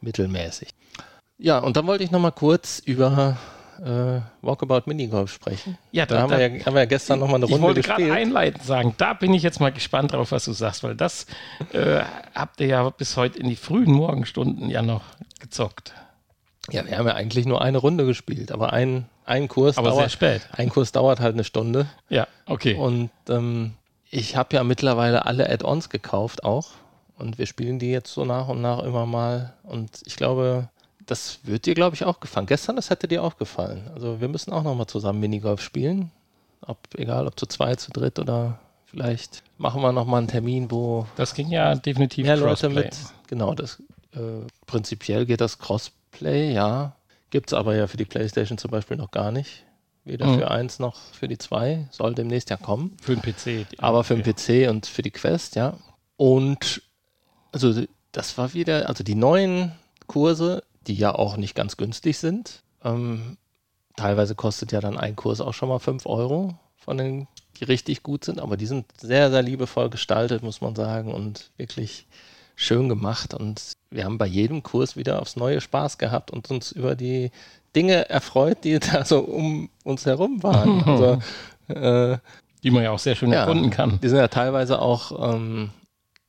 [0.00, 0.68] mittelmäßig.
[1.38, 3.36] Ja, und dann wollte ich noch mal kurz über
[3.78, 5.78] äh, Walkabout Minigolf sprechen.
[5.92, 7.78] Ja, da, da, haben, wir ja, haben wir ja gestern nochmal eine Runde gespielt.
[7.78, 10.82] Ich wollte gerade einleitend sagen, da bin ich jetzt mal gespannt drauf, was du sagst,
[10.82, 11.26] weil das
[11.72, 12.00] äh,
[12.34, 15.02] habt ihr ja bis heute in die frühen Morgenstunden ja noch
[15.40, 15.94] gezockt.
[16.70, 20.00] Ja, wir haben ja eigentlich nur eine Runde gespielt, aber ein, ein Kurs aber dauert,
[20.02, 20.48] sehr spät.
[20.52, 21.86] Ein Kurs dauert halt eine Stunde.
[22.10, 22.74] Ja, okay.
[22.74, 23.72] Und ähm,
[24.10, 26.70] ich habe ja mittlerweile alle Add-ons gekauft auch.
[27.16, 29.54] Und wir spielen die jetzt so nach und nach immer mal.
[29.64, 30.68] Und ich glaube,
[31.08, 32.46] das wird dir, glaube ich, auch gefallen.
[32.46, 33.90] Gestern, das hätte dir auch gefallen.
[33.94, 36.10] Also wir müssen auch nochmal zusammen Minigolf spielen.
[36.60, 41.06] Ob, egal, ob zu zweit, zu dritt oder vielleicht machen wir nochmal einen Termin, wo.
[41.16, 42.94] Das ging ja definitiv mehr Leute mit.
[43.26, 43.82] Genau, das
[44.12, 46.94] äh, prinzipiell geht das Crossplay, ja.
[47.30, 49.64] Gibt es aber ja für die PlayStation zum Beispiel noch gar nicht.
[50.04, 50.38] Weder mhm.
[50.38, 51.88] für eins noch für die zwei.
[51.90, 52.96] Soll demnächst ja kommen.
[53.00, 53.66] Für den PC.
[53.78, 55.74] Aber für den PC und für die Quest, ja.
[56.16, 56.82] Und
[57.52, 57.82] also
[58.12, 59.72] das war wieder, also die neuen
[60.06, 62.62] Kurse die ja auch nicht ganz günstig sind.
[62.82, 63.36] Ähm,
[63.96, 67.28] teilweise kostet ja dann ein Kurs auch schon mal 5 Euro von den,
[67.58, 71.50] die richtig gut sind, aber die sind sehr, sehr liebevoll gestaltet, muss man sagen, und
[71.56, 72.06] wirklich
[72.56, 73.34] schön gemacht.
[73.34, 77.30] Und wir haben bei jedem Kurs wieder aufs neue Spaß gehabt und uns über die
[77.76, 80.82] Dinge erfreut, die da so um uns herum waren.
[80.86, 81.18] Also,
[81.68, 82.18] äh,
[82.64, 84.00] die man ja auch sehr schön ja, erkunden kann.
[84.02, 85.70] Die sind ja teilweise auch ähm,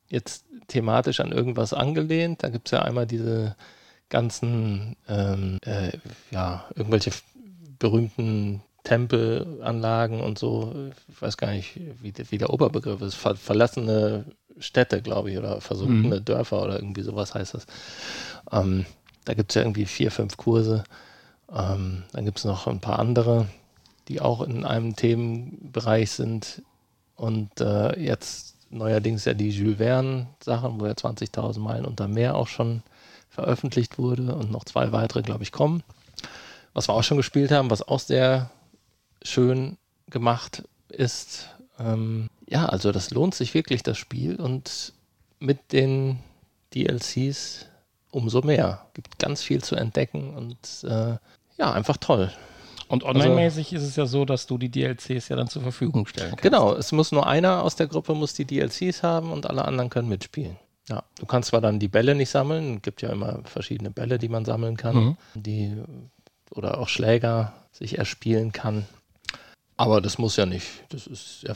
[0.09, 2.43] jetzt thematisch an irgendwas angelehnt.
[2.43, 3.55] Da gibt es ja einmal diese
[4.09, 5.91] ganzen, ähm, äh,
[6.31, 7.11] ja, irgendwelche
[7.77, 10.73] berühmten Tempelanlagen und so,
[11.07, 14.25] ich weiß gar nicht, wie, wie der Oberbegriff ist, Ver verlassene
[14.57, 16.25] Städte, glaube ich, oder versunkene mhm.
[16.25, 17.67] Dörfer oder irgendwie sowas heißt das.
[18.51, 18.85] Ähm,
[19.25, 20.83] da gibt es ja irgendwie vier, fünf Kurse.
[21.53, 23.47] Ähm, dann gibt es noch ein paar andere,
[24.07, 26.61] die auch in einem Themenbereich sind.
[27.15, 32.47] Und äh, jetzt neuerdings ja die Jules Verne-Sachen, wo ja 20.000 Meilen unter Meer auch
[32.47, 32.81] schon
[33.39, 35.83] veröffentlicht wurde und noch zwei weitere, glaube ich, kommen.
[36.73, 38.51] Was wir auch schon gespielt haben, was auch sehr
[39.23, 39.77] schön
[40.09, 41.49] gemacht ist.
[41.79, 44.93] Ähm, ja, also das lohnt sich wirklich, das Spiel und
[45.39, 46.19] mit den
[46.73, 47.65] DLCs
[48.11, 48.85] umso mehr.
[48.93, 51.17] Gibt ganz viel zu entdecken und äh,
[51.57, 52.31] ja, einfach toll.
[52.87, 56.07] Und online-mäßig also, ist es ja so, dass du die DLCs ja dann zur Verfügung
[56.07, 56.43] stellen kannst.
[56.43, 59.89] Genau, es muss nur einer aus der Gruppe muss die DLCs haben und alle anderen
[59.89, 60.57] können mitspielen.
[60.89, 64.17] Ja, du kannst zwar dann die Bälle nicht sammeln, es gibt ja immer verschiedene Bälle,
[64.17, 65.17] die man sammeln kann, mhm.
[65.35, 65.77] die
[66.51, 68.85] oder auch Schläger sich erspielen kann.
[69.77, 70.67] Aber das muss ja nicht.
[70.89, 71.53] Das ist ja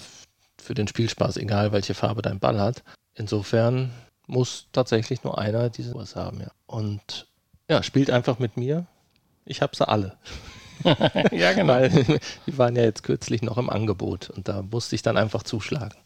[0.62, 2.84] für den Spielspaß egal, welche Farbe dein Ball hat.
[3.16, 3.92] Insofern
[4.28, 6.52] muss tatsächlich nur einer diese was haben, ja.
[6.68, 7.28] Und
[7.70, 8.86] ja, spielt einfach mit mir.
[9.46, 10.18] Ich habe sie alle.
[11.32, 11.74] ja, genau.
[11.74, 11.90] Weil
[12.48, 15.98] die waren ja jetzt kürzlich noch im Angebot und da musste ich dann einfach zuschlagen.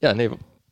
[0.00, 0.30] Ja, nee,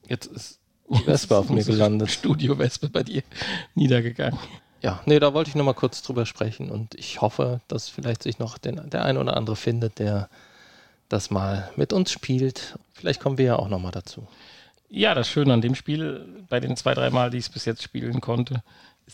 [0.08, 2.10] jetzt ist Wespe auf mir gelandet.
[2.10, 3.22] Studio Wespe bei dir
[3.74, 4.38] niedergegangen.
[4.82, 8.22] Ja, nee, da wollte ich noch mal kurz drüber sprechen und ich hoffe, dass vielleicht
[8.22, 10.28] sich noch den, der ein oder andere findet, der
[11.08, 12.78] das mal mit uns spielt.
[12.92, 14.26] Vielleicht kommen wir ja auch noch mal dazu.
[14.88, 17.64] Ja, das Schöne an dem Spiel, bei den zwei, drei Mal, die ich es bis
[17.64, 18.62] jetzt spielen konnte,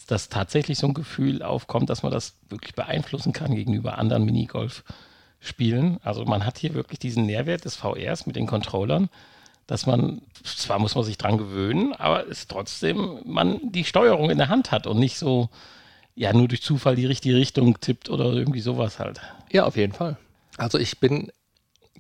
[0.07, 5.99] dass tatsächlich so ein Gefühl aufkommt, dass man das wirklich beeinflussen kann gegenüber anderen Minigolf-Spielen.
[6.03, 9.09] Also man hat hier wirklich diesen Nährwert des VRs mit den Controllern,
[9.69, 14.39] dass man, zwar muss man sich dran gewöhnen, aber es trotzdem man die Steuerung in
[14.39, 15.51] der Hand hat und nicht so,
[16.17, 19.21] ja, nur durch Zufall die richtige Richtung tippt oder irgendwie sowas halt.
[19.53, 20.17] Ja, auf jeden Fall.
[20.57, 21.31] Also ich bin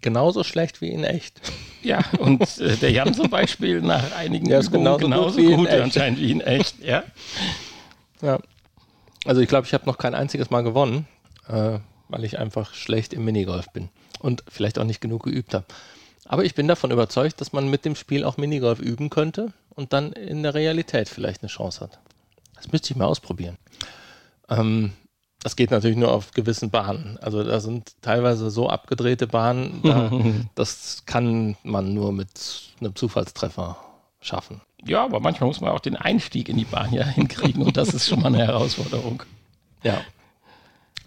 [0.00, 1.42] genauso schlecht wie in echt.
[1.82, 5.68] Ja, und äh, der Jan zum Beispiel nach einigen Der ist genauso gut in gut
[5.68, 5.82] echt.
[5.82, 7.04] anscheinend wie in echt, ja.
[8.22, 8.38] Ja.
[9.26, 11.06] Also ich glaube, ich habe noch kein einziges Mal gewonnen,
[11.48, 13.90] äh, weil ich einfach schlecht im Minigolf bin
[14.20, 15.66] und vielleicht auch nicht genug geübt habe.
[16.28, 19.94] Aber ich bin davon überzeugt, dass man mit dem Spiel auch Minigolf üben könnte und
[19.94, 21.98] dann in der Realität vielleicht eine Chance hat.
[22.54, 23.56] Das müsste ich mal ausprobieren.
[24.50, 24.92] Ähm,
[25.42, 27.18] das geht natürlich nur auf gewissen Bahnen.
[27.22, 30.10] Also da sind teilweise so abgedrehte Bahnen, da,
[30.54, 32.28] das kann man nur mit
[32.80, 33.78] einem Zufallstreffer
[34.20, 34.60] schaffen.
[34.84, 37.94] Ja, aber manchmal muss man auch den Einstieg in die Bahn ja hinkriegen und das
[37.94, 39.22] ist schon mal eine Herausforderung.
[39.82, 40.02] Ja,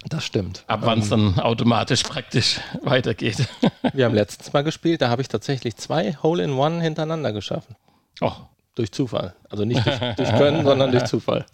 [0.08, 0.64] das stimmt.
[0.66, 3.46] Ab wann es dann automatisch praktisch weitergeht.
[3.92, 7.76] Wir haben letztens mal gespielt, da habe ich tatsächlich zwei Hole-in-One hintereinander geschaffen.
[8.20, 8.32] Oh,
[8.74, 9.34] Durch Zufall.
[9.50, 11.46] Also nicht durch, durch Können, sondern durch Zufall.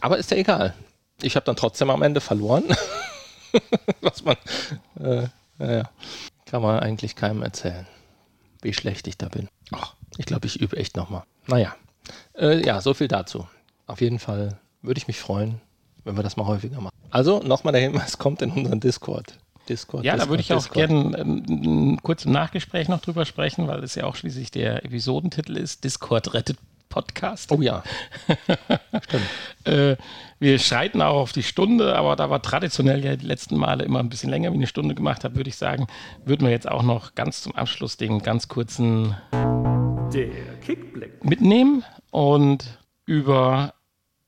[0.00, 0.74] Aber ist ja egal.
[1.22, 2.64] Ich habe dann trotzdem am Ende verloren.
[4.02, 4.36] Was man,
[5.00, 5.28] äh,
[5.58, 5.88] naja,
[6.44, 7.86] kann man eigentlich keinem erzählen,
[8.60, 9.48] wie schlecht ich da bin.
[9.72, 11.22] Ach, ich glaube, ich übe echt nochmal.
[11.46, 11.74] Naja,
[12.38, 13.48] äh, ja, so viel dazu.
[13.86, 15.60] Auf jeden Fall würde ich mich freuen,
[16.06, 16.94] wenn wir das mal häufiger machen.
[17.10, 19.38] Also nochmal der Hinweis, kommt in unseren Discord.
[19.68, 23.66] Discord ja, da Discord, würde ich auch gerne ähm, kurz im Nachgespräch noch drüber sprechen,
[23.66, 27.52] weil es ja auch schließlich der Episodentitel ist, Discord rettet Podcast.
[27.52, 27.82] Oh ja,
[29.64, 29.96] Äh,
[30.38, 33.98] wir schreiten auch auf die Stunde, aber da wir traditionell ja die letzten Male immer
[33.98, 35.88] ein bisschen länger wie eine Stunde gemacht haben, würde ich sagen,
[36.24, 40.28] würden wir jetzt auch noch ganz zum Abschluss den ganz kurzen Der
[40.64, 41.24] Kickblick.
[41.24, 43.74] mitnehmen und über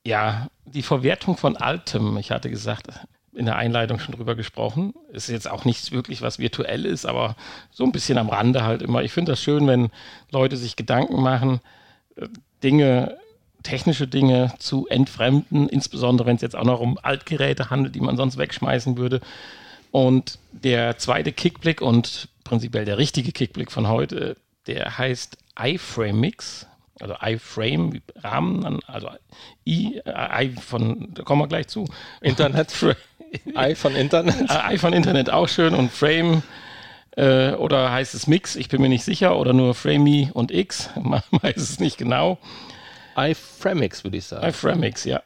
[0.07, 2.17] ja, die Verwertung von Altem.
[2.19, 2.89] Ich hatte gesagt,
[3.35, 4.95] in der Einleitung schon drüber gesprochen.
[5.13, 7.37] Ist jetzt auch nichts wirklich, was virtuell ist, aber
[7.71, 9.03] so ein bisschen am Rande halt immer.
[9.03, 9.91] Ich finde das schön, wenn
[10.33, 11.61] Leute sich Gedanken machen,
[12.17, 12.27] äh,
[12.65, 13.17] Dinge,
[13.63, 18.17] technische Dinge zu entfremden, insbesondere wenn es jetzt auch noch um Altgeräte handelt, die man
[18.17, 19.21] sonst wegschmeißen würde.
[19.91, 24.37] Und der zweite Kickblick und prinzipiell der richtige Kickblick von heute,
[24.67, 26.67] der heißt iFramix,
[27.01, 29.11] also iFrame, Rahmen, also
[29.67, 31.87] I, äh, I von, da kommen wir gleich zu.
[32.21, 32.75] Internet,
[33.55, 34.51] Ei von Internet.
[34.51, 36.43] Äh, I von Internet auch schön und Frame
[37.19, 40.91] äh, oder heißt es Mix, ich bin mir nicht sicher, oder nur Framey und X,
[41.03, 42.39] man weiß es nicht genau.
[43.17, 44.49] iFramix würde ich sagen.
[44.49, 45.23] iFramix, ja.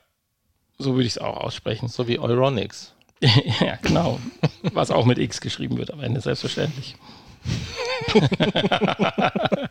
[0.79, 1.89] So würde ich es auch aussprechen.
[1.89, 2.95] So wie Euronics.
[3.21, 4.19] ja, genau.
[4.73, 6.97] Was auch mit X geschrieben wird am Ende, selbstverständlich.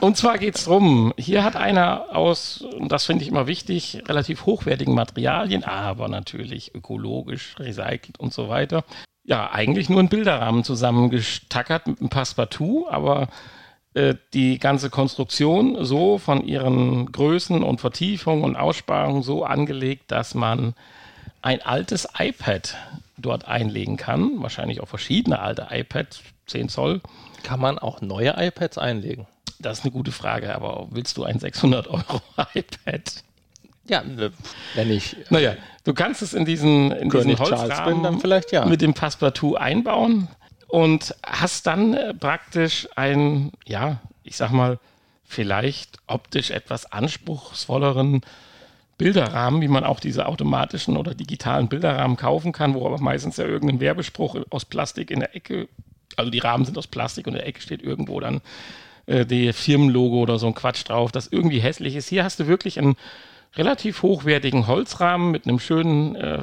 [0.00, 4.02] Und zwar geht es darum, hier hat einer aus, und das finde ich immer wichtig,
[4.06, 8.84] relativ hochwertigen Materialien, aber natürlich ökologisch, recycelt und so weiter.
[9.24, 13.28] Ja, eigentlich nur einen Bilderrahmen zusammengestackert mit einem Passepartout, aber
[13.94, 20.34] äh, die ganze Konstruktion so von ihren Größen und Vertiefungen und Aussparungen so angelegt, dass
[20.34, 20.74] man
[21.40, 22.76] ein altes iPad
[23.16, 24.42] dort einlegen kann.
[24.42, 27.00] Wahrscheinlich auch verschiedene alte iPads, 10 Zoll.
[27.42, 29.26] Kann man auch neue iPads einlegen?
[29.58, 32.20] Das ist eine gute Frage, aber willst du ein 600 Euro
[32.54, 33.24] iPad?
[33.86, 34.30] Ja, äh,
[34.74, 38.20] wenn ich Naja, du kannst es in diesen, in diesen König Charles Holzrahmen bin, dann
[38.20, 38.64] vielleicht ja.
[38.64, 40.28] mit dem Passepartout einbauen
[40.68, 44.78] und hast dann äh, praktisch ein, ja, ich sag mal,
[45.24, 48.22] vielleicht optisch etwas anspruchsvolleren
[48.96, 53.44] Bilderrahmen, wie man auch diese automatischen oder digitalen Bilderrahmen kaufen kann, wo aber meistens ja
[53.44, 55.68] irgendein Werbespruch aus Plastik in der Ecke,
[56.16, 58.40] also die Rahmen sind aus Plastik und in der Ecke steht irgendwo dann
[59.06, 62.08] äh, die Firmenlogo oder so ein Quatsch drauf, das irgendwie hässlich ist.
[62.08, 62.96] Hier hast du wirklich einen
[63.56, 66.40] relativ hochwertigen Holzrahmen mit einem schönen, äh,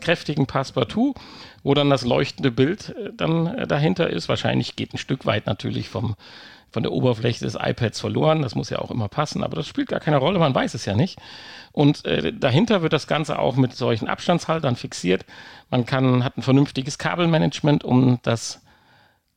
[0.00, 1.14] kräftigen Passepartout,
[1.62, 4.28] wo dann das leuchtende Bild äh, dann äh, dahinter ist.
[4.28, 6.14] Wahrscheinlich geht ein Stück weit natürlich vom,
[6.70, 8.42] von der Oberfläche des iPads verloren.
[8.42, 10.84] Das muss ja auch immer passen, aber das spielt gar keine Rolle, man weiß es
[10.84, 11.18] ja nicht.
[11.72, 15.24] Und äh, dahinter wird das Ganze auch mit solchen Abstandshaltern fixiert.
[15.70, 18.60] Man kann, hat ein vernünftiges Kabelmanagement, um das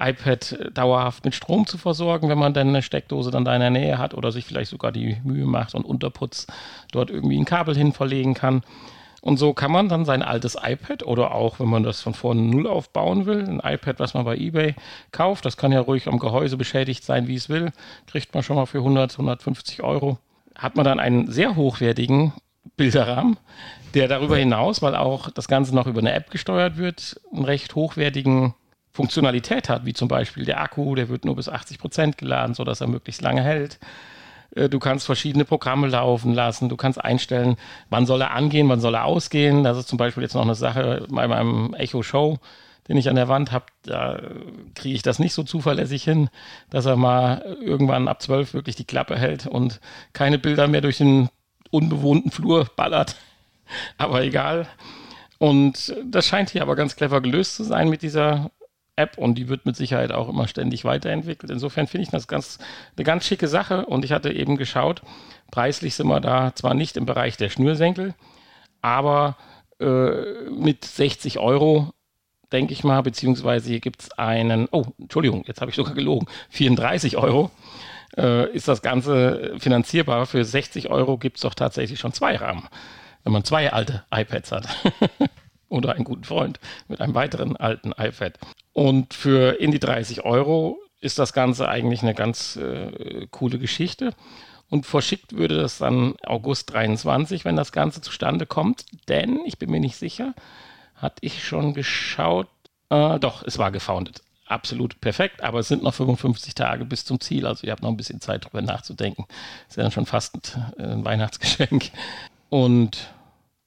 [0.01, 3.61] iPad äh, dauerhaft mit Strom zu versorgen, wenn man dann eine Steckdose dann da in
[3.61, 6.47] der Nähe hat oder sich vielleicht sogar die Mühe macht und Unterputz
[6.91, 8.63] dort irgendwie ein Kabel hin verlegen kann.
[9.21, 12.41] Und so kann man dann sein altes iPad oder auch, wenn man das von vorne
[12.41, 14.73] null aufbauen will, ein iPad, was man bei eBay
[15.11, 17.71] kauft, das kann ja ruhig am Gehäuse beschädigt sein, wie es will,
[18.07, 20.17] kriegt man schon mal für 100, 150 Euro,
[20.55, 22.33] hat man dann einen sehr hochwertigen
[22.77, 23.37] Bilderrahmen,
[23.93, 27.75] der darüber hinaus, weil auch das Ganze noch über eine App gesteuert wird, einen recht
[27.75, 28.55] hochwertigen
[28.93, 32.81] Funktionalität hat, wie zum Beispiel der Akku, der wird nur bis 80 Prozent geladen, sodass
[32.81, 33.79] er möglichst lange hält.
[34.55, 36.69] Äh, du kannst verschiedene Programme laufen lassen.
[36.69, 37.57] Du kannst einstellen,
[37.89, 39.63] wann soll er angehen, wann soll er ausgehen.
[39.63, 42.39] Das ist zum Beispiel jetzt noch eine Sache bei meinem Echo Show,
[42.87, 43.65] den ich an der Wand habe.
[43.83, 44.19] Da
[44.75, 46.29] kriege ich das nicht so zuverlässig hin,
[46.69, 49.79] dass er mal irgendwann ab 12 wirklich die Klappe hält und
[50.13, 51.29] keine Bilder mehr durch den
[51.69, 53.15] unbewohnten Flur ballert.
[53.97, 54.67] Aber egal.
[55.37, 58.51] Und das scheint hier aber ganz clever gelöst zu sein mit dieser
[58.95, 61.51] App und die wird mit Sicherheit auch immer ständig weiterentwickelt.
[61.51, 62.59] Insofern finde ich das ganz,
[62.95, 65.01] eine ganz schicke Sache und ich hatte eben geschaut,
[65.49, 68.13] preislich sind wir da zwar nicht im Bereich der Schnürsenkel,
[68.81, 69.37] aber
[69.79, 71.91] äh, mit 60 Euro,
[72.51, 76.27] denke ich mal, beziehungsweise hier gibt es einen, oh, Entschuldigung, jetzt habe ich sogar gelogen,
[76.49, 77.49] 34 Euro
[78.17, 80.25] äh, ist das Ganze finanzierbar.
[80.25, 82.67] Für 60 Euro gibt es doch tatsächlich schon zwei Rahmen,
[83.23, 84.67] wenn man zwei alte iPads hat.
[85.71, 88.37] oder einen guten Freund mit einem weiteren alten iPad.
[88.73, 94.13] Und für in die 30 Euro ist das Ganze eigentlich eine ganz äh, coole Geschichte.
[94.69, 98.85] Und verschickt würde das dann August 23, wenn das Ganze zustande kommt.
[99.09, 100.33] Denn, ich bin mir nicht sicher,
[100.95, 102.47] hatte ich schon geschaut.
[102.89, 104.21] Äh, doch, es war gefoundet.
[104.45, 107.45] Absolut perfekt, aber es sind noch 55 Tage bis zum Ziel.
[107.45, 109.25] Also ihr habt noch ein bisschen Zeit drüber nachzudenken.
[109.69, 111.91] Ist ja dann schon fast ein Weihnachtsgeschenk.
[112.49, 113.13] Und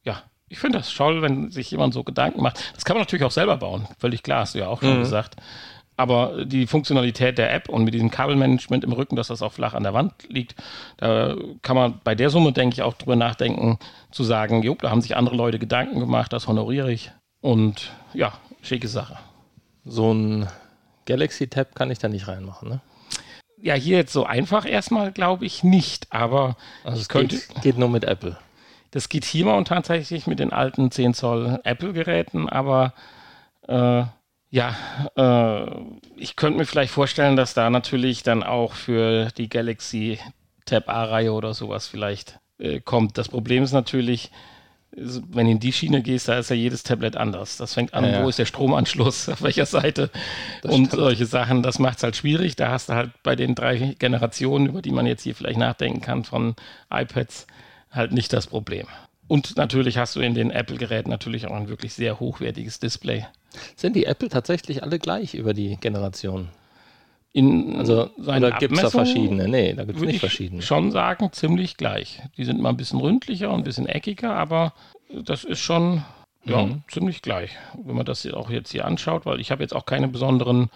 [0.05, 0.23] ja,
[0.55, 2.73] ich finde das toll, wenn sich jemand so Gedanken macht.
[2.77, 5.01] Das kann man natürlich auch selber bauen, völlig klar, hast du ja auch schon mhm.
[5.01, 5.35] gesagt.
[5.97, 9.75] Aber die Funktionalität der App und mit diesem Kabelmanagement im Rücken, dass das auch flach
[9.75, 10.55] an der Wand liegt,
[10.99, 13.79] da kann man bei der Summe, denke ich, auch drüber nachdenken,
[14.13, 17.11] zu sagen, jo, da haben sich andere Leute Gedanken gemacht, das honoriere ich.
[17.41, 18.33] Und ja,
[18.63, 19.19] schicke Sache.
[19.85, 20.49] So ein
[21.07, 22.81] Galaxy Tab kann ich da nicht reinmachen, ne?
[23.61, 27.79] Ja, hier jetzt so einfach erstmal glaube ich nicht, aber also es könnte, geht, geht
[27.79, 28.37] nur mit Apple.
[28.95, 32.95] Das geht hier mal und tatsächlich mit den alten 10 Zoll Apple-Geräten, aber
[33.67, 34.05] äh,
[34.51, 34.77] ja,
[35.17, 35.67] äh,
[36.17, 40.21] ich könnte mir vielleicht vorstellen, dass da natürlich dann auch für die Galaxy
[40.65, 43.19] Tab A-Reihe oder sowas vielleicht äh, kommt.
[43.19, 44.31] Das Problem ist natürlich,
[44.93, 47.57] wenn du in die Schiene gehst, da ist ja jedes Tablet anders.
[47.57, 48.23] Das fängt an, ja, ja.
[48.23, 50.09] wo ist der Stromanschluss, auf welcher Seite
[50.63, 51.03] das und stimmt.
[51.03, 51.65] solche Sachen.
[51.65, 52.55] Das macht es halt schwierig.
[52.55, 56.01] Da hast du halt bei den drei Generationen, über die man jetzt hier vielleicht nachdenken
[56.01, 56.55] kann, von
[56.93, 57.49] iPads,
[57.95, 58.87] halt nicht das Problem.
[59.27, 63.27] Und natürlich hast du in den Apple-Geräten natürlich auch ein wirklich sehr hochwertiges Display.
[63.77, 66.49] Sind die Apple tatsächlich alle gleich über die Generation?
[67.33, 69.49] In also, oder gibt es da verschiedene?
[69.49, 70.63] Nee, da gibt es nicht verschiedene.
[70.63, 72.23] schon sagen, ziemlich gleich.
[72.37, 74.73] Die sind mal ein bisschen ründlicher und ein bisschen eckiger, aber
[75.11, 76.05] das ist schon
[76.45, 76.83] ja, mhm.
[76.89, 77.51] ziemlich gleich.
[77.83, 80.71] Wenn man das auch jetzt hier anschaut, weil ich habe jetzt auch keine besonderen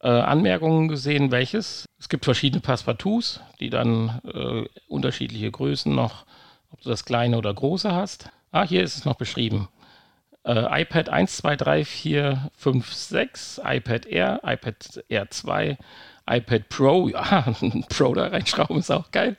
[0.00, 1.86] äh, Anmerkungen gesehen, welches.
[1.98, 6.26] Es gibt verschiedene Passepartouts, die dann äh, unterschiedliche Größen noch
[6.72, 8.30] ob du das kleine oder große hast.
[8.50, 9.68] Ah, hier ist es noch beschrieben.
[10.44, 15.78] Äh, iPad 1, 2, 3, 4, 5, 6, iPad Air, iPad Air 2,
[16.28, 17.54] iPad Pro, ja,
[17.88, 19.36] Pro da reinschrauben ist auch geil.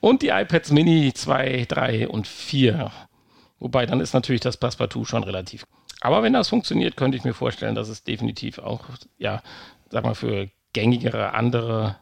[0.00, 2.90] Und die iPads Mini 2, 3 und 4.
[3.58, 5.66] Wobei dann ist natürlich das Passepartout schon relativ.
[6.00, 8.84] Aber wenn das funktioniert, könnte ich mir vorstellen, dass es definitiv auch,
[9.18, 9.42] ja,
[9.90, 11.96] sag mal, für gängigere andere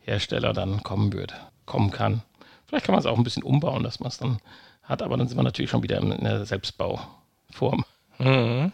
[0.00, 1.34] Hersteller dann kommen wird,
[1.64, 2.22] kommen kann.
[2.66, 4.38] Vielleicht kann man es auch ein bisschen umbauen, dass man es dann
[4.82, 7.84] hat, aber dann sind wir natürlich schon wieder in der Selbstbauform.
[8.18, 8.72] Mhm.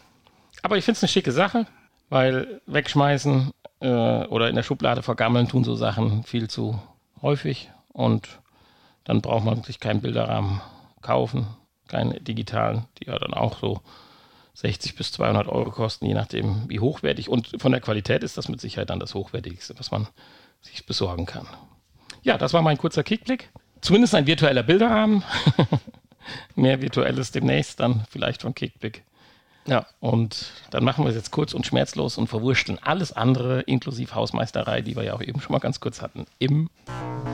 [0.63, 1.67] Aber ich finde es eine schicke Sache,
[2.09, 6.81] weil wegschmeißen äh, oder in der Schublade vergammeln tun so Sachen viel zu
[7.21, 8.41] häufig und
[9.05, 10.61] dann braucht man sich keinen Bilderrahmen
[11.01, 11.47] kaufen,
[11.89, 13.81] keinen digitalen, die ja dann auch so
[14.55, 17.29] 60 bis 200 Euro kosten, je nachdem wie hochwertig.
[17.29, 20.07] Und von der Qualität ist das mit Sicherheit dann das Hochwertigste, was man
[20.61, 21.47] sich besorgen kann.
[22.23, 23.51] Ja, das war mein kurzer Kickblick
[23.83, 25.23] zumindest ein virtueller Bilderrahmen.
[26.55, 29.03] Mehr virtuelles demnächst, dann vielleicht von Kickblick.
[29.67, 34.15] Ja, und dann machen wir es jetzt kurz und schmerzlos und verwurschteln alles andere, inklusive
[34.15, 36.69] Hausmeisterei, die wir ja auch eben schon mal ganz kurz hatten, im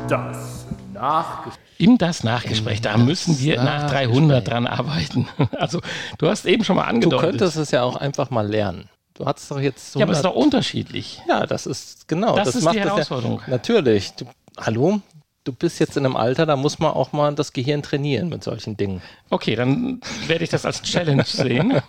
[0.08, 1.64] Das Nachgespräch.
[1.78, 5.28] Im Das Nachgespräch, da müssen wir nach 300 dran arbeiten.
[5.56, 5.80] Also,
[6.18, 7.24] du hast eben schon mal angedeutet.
[7.24, 8.90] Du könntest es ja auch einfach mal lernen.
[9.14, 9.98] Du hast doch jetzt so.
[9.98, 11.22] Ja, aber es ist doch unterschiedlich.
[11.28, 12.36] Ja, das ist genau.
[12.36, 13.40] Das, das ist die Herausforderung.
[13.46, 14.12] Ja, natürlich.
[14.12, 14.26] Du,
[14.58, 15.00] hallo,
[15.44, 18.44] du bist jetzt in einem Alter, da muss man auch mal das Gehirn trainieren mit
[18.44, 19.02] solchen Dingen.
[19.30, 21.80] Okay, dann werde ich das als Challenge sehen.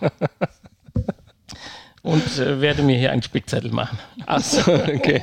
[2.02, 3.98] Und äh, werde mir hier einen Spickzettel machen.
[4.24, 5.22] Achso, okay.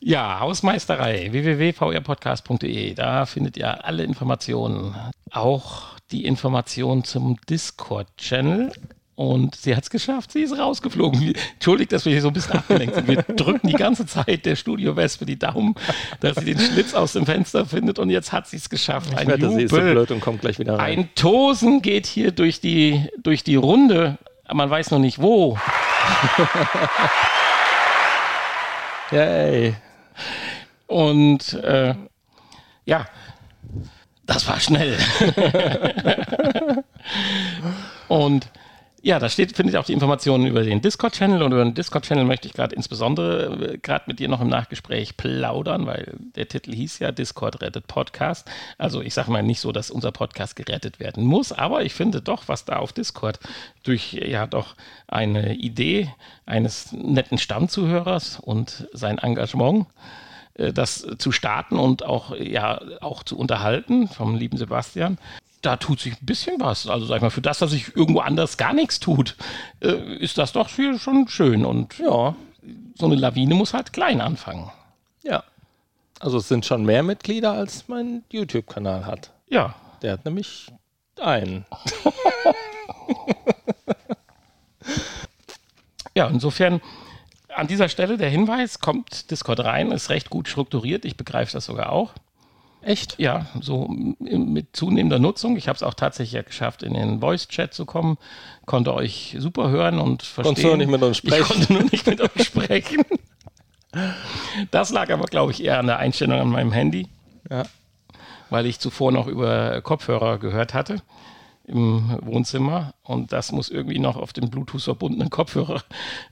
[0.00, 2.94] ja, Hausmeisterei, www.vrpodcast.de.
[2.94, 4.94] Da findet ihr alle Informationen.
[5.30, 8.70] Auch die Informationen zum Discord-Channel
[9.16, 11.34] und sie hat es geschafft, sie ist rausgeflogen.
[11.54, 13.08] Entschuldigt, dass wir hier so ein bisschen abgelenkt sind.
[13.08, 15.74] Wir drücken die ganze Zeit der Studio-Wespe die Daumen,
[16.20, 19.10] dass sie den Schlitz aus dem Fenster findet und jetzt hat sie es geschafft.
[19.12, 20.98] Ich Ein wette, sie ist so blöd und kommt gleich wieder rein.
[20.98, 24.18] Ein Tosen geht hier durch die, durch die Runde,
[24.52, 25.58] man weiß noch nicht wo.
[29.12, 29.74] Yay.
[30.88, 31.94] Und äh,
[32.84, 33.06] Ja,
[34.26, 34.98] das war schnell.
[38.08, 38.46] und
[39.06, 42.24] ja, da steht, findet ihr auch die Informationen über den Discord-Channel und über den Discord-Channel
[42.24, 46.74] möchte ich gerade insbesondere äh, gerade mit dir noch im Nachgespräch plaudern, weil der Titel
[46.74, 48.50] hieß ja Discord rettet Podcast.
[48.78, 52.20] Also ich sage mal nicht so, dass unser Podcast gerettet werden muss, aber ich finde
[52.20, 53.38] doch, was da auf Discord
[53.84, 54.74] durch ja doch
[55.06, 56.12] eine Idee
[56.44, 59.86] eines netten Stammzuhörers und sein Engagement
[60.54, 65.16] äh, das zu starten und auch ja auch zu unterhalten vom lieben Sebastian
[65.62, 66.86] da tut sich ein bisschen was.
[66.86, 69.36] Also sag ich mal, für das, dass sich irgendwo anders gar nichts tut,
[69.80, 71.64] äh, ist das doch hier schon schön.
[71.64, 72.34] Und ja,
[72.94, 74.70] so eine Lawine muss halt klein anfangen.
[75.22, 75.44] Ja.
[76.20, 79.32] Also es sind schon mehr Mitglieder, als mein YouTube-Kanal hat.
[79.48, 79.74] Ja.
[80.02, 80.66] Der hat nämlich
[81.20, 81.64] einen.
[86.14, 86.80] ja, insofern
[87.54, 91.04] an dieser Stelle der Hinweis, kommt Discord rein, ist recht gut strukturiert.
[91.06, 92.12] Ich begreife das sogar auch.
[92.86, 93.18] Echt?
[93.18, 95.56] Ja, so mit zunehmender Nutzung.
[95.56, 98.16] Ich habe es auch tatsächlich ja geschafft, in den Voice-Chat zu kommen.
[98.64, 100.54] Konnte euch super hören und verstehen.
[100.54, 101.42] Konntest du nicht mit uns sprechen?
[101.42, 103.02] Ich konnte nur nicht mit euch sprechen.
[104.70, 107.08] Das lag aber, glaube ich, eher an der Einstellung an meinem Handy.
[107.50, 107.64] Ja.
[108.50, 111.02] Weil ich zuvor noch über Kopfhörer gehört hatte
[111.66, 115.82] im Wohnzimmer und das muss irgendwie noch auf dem Bluetooth verbundenen Kopfhörer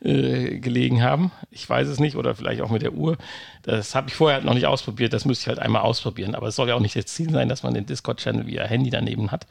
[0.00, 1.32] äh, gelegen haben.
[1.50, 3.16] Ich weiß es nicht oder vielleicht auch mit der Uhr.
[3.62, 5.12] Das habe ich vorher halt noch nicht ausprobiert.
[5.12, 6.36] Das müsste ich halt einmal ausprobieren.
[6.36, 8.90] Aber es soll ja auch nicht das Ziel sein, dass man den Discord-Channel via Handy
[8.90, 9.46] daneben hat,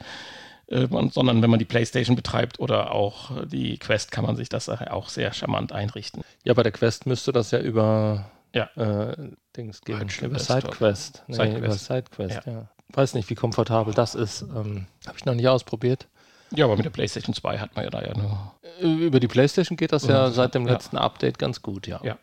[0.68, 4.70] äh, sondern wenn man die PlayStation betreibt oder auch die Quest, kann man sich das
[4.70, 6.22] auch sehr charmant einrichten.
[6.44, 8.70] Ja, bei der Quest müsste das ja über ja.
[8.76, 9.16] äh,
[9.54, 10.08] Dings gehen.
[10.22, 11.24] Über SideQuest.
[11.26, 11.58] Nee, Sidequest.
[11.58, 12.52] Über SideQuest, ja.
[12.52, 14.42] ja weiß nicht, wie komfortabel das ist.
[14.42, 16.06] Ähm, Habe ich noch nicht ausprobiert.
[16.50, 18.54] Ja, aber mit der PlayStation 2 hat man ja da ja nur.
[18.80, 22.00] Äh, über die PlayStation geht das ja, ja seit dem letzten Update ganz gut, ja.
[22.02, 22.18] Ja.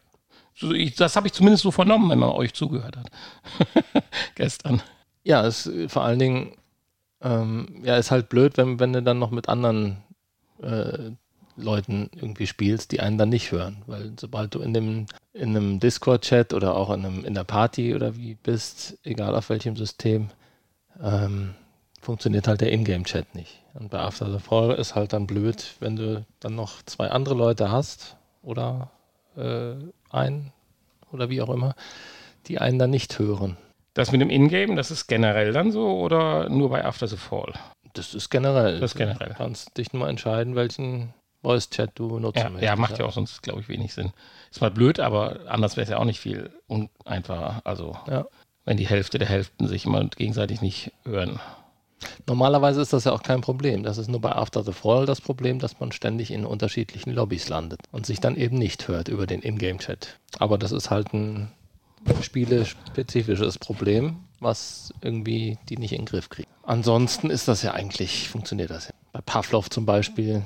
[0.97, 3.09] Das habe ich zumindest so vernommen, wenn man euch zugehört hat.
[4.35, 4.81] Gestern.
[5.23, 6.53] Ja, es vor allen Dingen,
[7.21, 9.97] ähm, ja, ist halt blöd, wenn, wenn du dann noch mit anderen
[10.61, 11.11] äh,
[11.55, 13.83] Leuten irgendwie spielst, die einen dann nicht hören.
[13.87, 17.95] Weil sobald du in dem in einem Discord-Chat oder auch in, einem, in der Party
[17.95, 20.29] oder wie bist, egal auf welchem System,
[21.01, 21.55] ähm,
[22.01, 23.59] funktioniert halt der Ingame-Chat nicht.
[23.73, 27.35] Und bei After the Fall ist halt dann blöd, wenn du dann noch zwei andere
[27.35, 28.91] Leute hast oder
[29.37, 29.75] äh,
[30.09, 30.51] ein
[31.11, 31.75] oder wie auch immer,
[32.47, 33.57] die einen dann nicht hören.
[33.93, 37.53] Das mit dem Ingame, das ist generell dann so oder nur bei After the Fall?
[37.93, 38.79] Das ist generell.
[38.79, 39.29] Das ist generell.
[39.29, 42.63] Du kannst dich nur entscheiden, welchen Voice-Chat du nutzen ja, möchtest.
[42.63, 44.13] Ja, macht ja auch sonst, glaube ich, wenig Sinn.
[44.49, 46.51] Ist mal blöd, aber anders wäre es ja auch nicht viel
[47.03, 47.61] einfacher.
[47.65, 48.25] Also ja
[48.65, 51.39] wenn die Hälfte der Hälften sich immer gegenseitig nicht hören.
[52.27, 53.83] Normalerweise ist das ja auch kein Problem.
[53.83, 57.49] Das ist nur bei After the Fall das Problem, dass man ständig in unterschiedlichen Lobbys
[57.49, 60.17] landet und sich dann eben nicht hört über den Ingame-Chat.
[60.39, 61.51] Aber das ist halt ein
[62.21, 66.49] spielespezifisches Problem, was irgendwie die nicht in den Griff kriegen.
[66.63, 68.93] Ansonsten ist das ja eigentlich, funktioniert das ja.
[69.13, 70.43] Bei Pavlov zum Beispiel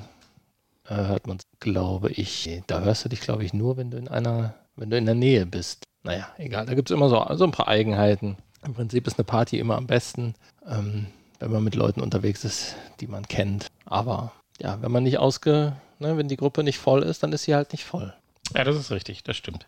[0.88, 4.08] äh, hört man, glaube ich, da hörst du dich, glaube ich, nur, wenn du in
[4.08, 5.84] einer, wenn du in der Nähe bist.
[6.02, 6.66] Naja, egal.
[6.66, 8.36] Da gibt es immer so, so ein paar Eigenheiten.
[8.64, 10.34] Im Prinzip ist eine Party immer am besten,
[10.68, 11.06] ähm,
[11.40, 13.66] wenn man mit Leuten unterwegs ist, die man kennt.
[13.84, 17.44] Aber ja, wenn man nicht ausge, ne, wenn die Gruppe nicht voll ist, dann ist
[17.44, 18.14] sie halt nicht voll.
[18.54, 19.66] Ja, das ist richtig, das stimmt.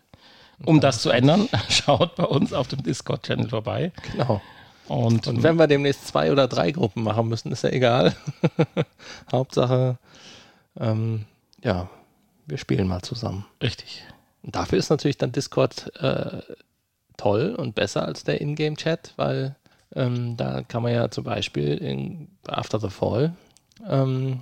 [0.65, 3.91] Um das zu ändern, schaut bei uns auf dem Discord-Channel vorbei.
[4.11, 4.41] Genau.
[4.87, 8.15] Und, Und, wenn wir demnächst zwei oder drei Gruppen machen müssen, ist ja egal.
[9.31, 9.97] Hauptsache,
[10.79, 11.25] ähm,
[11.63, 11.89] ja,
[12.47, 13.45] wir spielen mal zusammen.
[13.61, 14.03] Richtig.
[14.49, 16.41] Und dafür ist natürlich dann Discord äh,
[17.17, 19.55] toll und besser als der Ingame-Chat, weil
[19.93, 23.35] ähm, da kann man ja zum Beispiel in After the Fall
[23.87, 24.39] ähm,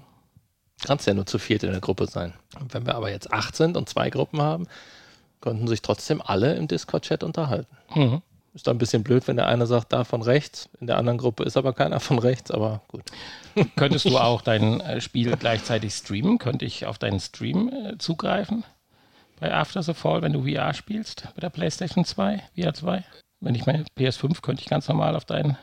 [0.81, 2.31] kannst ja nur zu viert in der Gruppe sein.
[2.57, 4.67] Und wenn wir aber jetzt acht sind und zwei Gruppen haben,
[5.41, 7.75] konnten sich trotzdem alle im Discord-Chat unterhalten.
[7.93, 8.21] Mhm.
[8.53, 11.17] Ist dann ein bisschen blöd, wenn der eine sagt, da von rechts, in der anderen
[11.17, 13.03] Gruppe ist aber keiner von rechts, aber gut.
[13.75, 16.37] Könntest du auch dein äh, Spiel gleichzeitig streamen?
[16.37, 18.63] Könnte ich auf deinen Stream äh, zugreifen?
[19.39, 23.03] Bei After the Fall, wenn du VR spielst, bei der PlayStation 2, VR 2.
[23.39, 25.57] Wenn ich meine PS5 könnte ich ganz normal auf deinen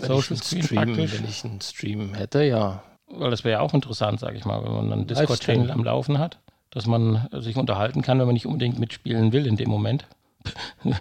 [0.00, 1.18] Social Screen Stream, praktisch.
[1.18, 2.82] Wenn ich einen Stream hätte, ja.
[3.08, 6.18] Weil das wäre ja auch interessant, sage ich mal, wenn man einen Discord-Channel am Laufen
[6.18, 6.40] hat,
[6.70, 10.06] dass man sich unterhalten kann, wenn man nicht unbedingt mitspielen will in dem Moment.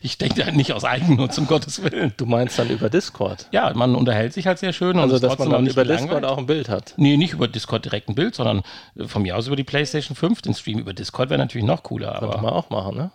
[0.00, 2.12] ich denke halt nicht aus Eigennutz, um Gottes Willen.
[2.16, 3.48] Du meinst dann über Discord?
[3.52, 4.98] Ja, man unterhält sich halt sehr schön.
[4.98, 6.94] Also, dass man dann über Discord auch ein Bild hat?
[6.96, 8.62] Nee, nicht über Discord direkt ein Bild, sondern
[8.96, 10.78] äh, von mir aus über die PlayStation 5 den Stream.
[10.78, 12.18] Über Discord wäre natürlich noch cooler.
[12.18, 13.10] Könnte man auch machen, ne?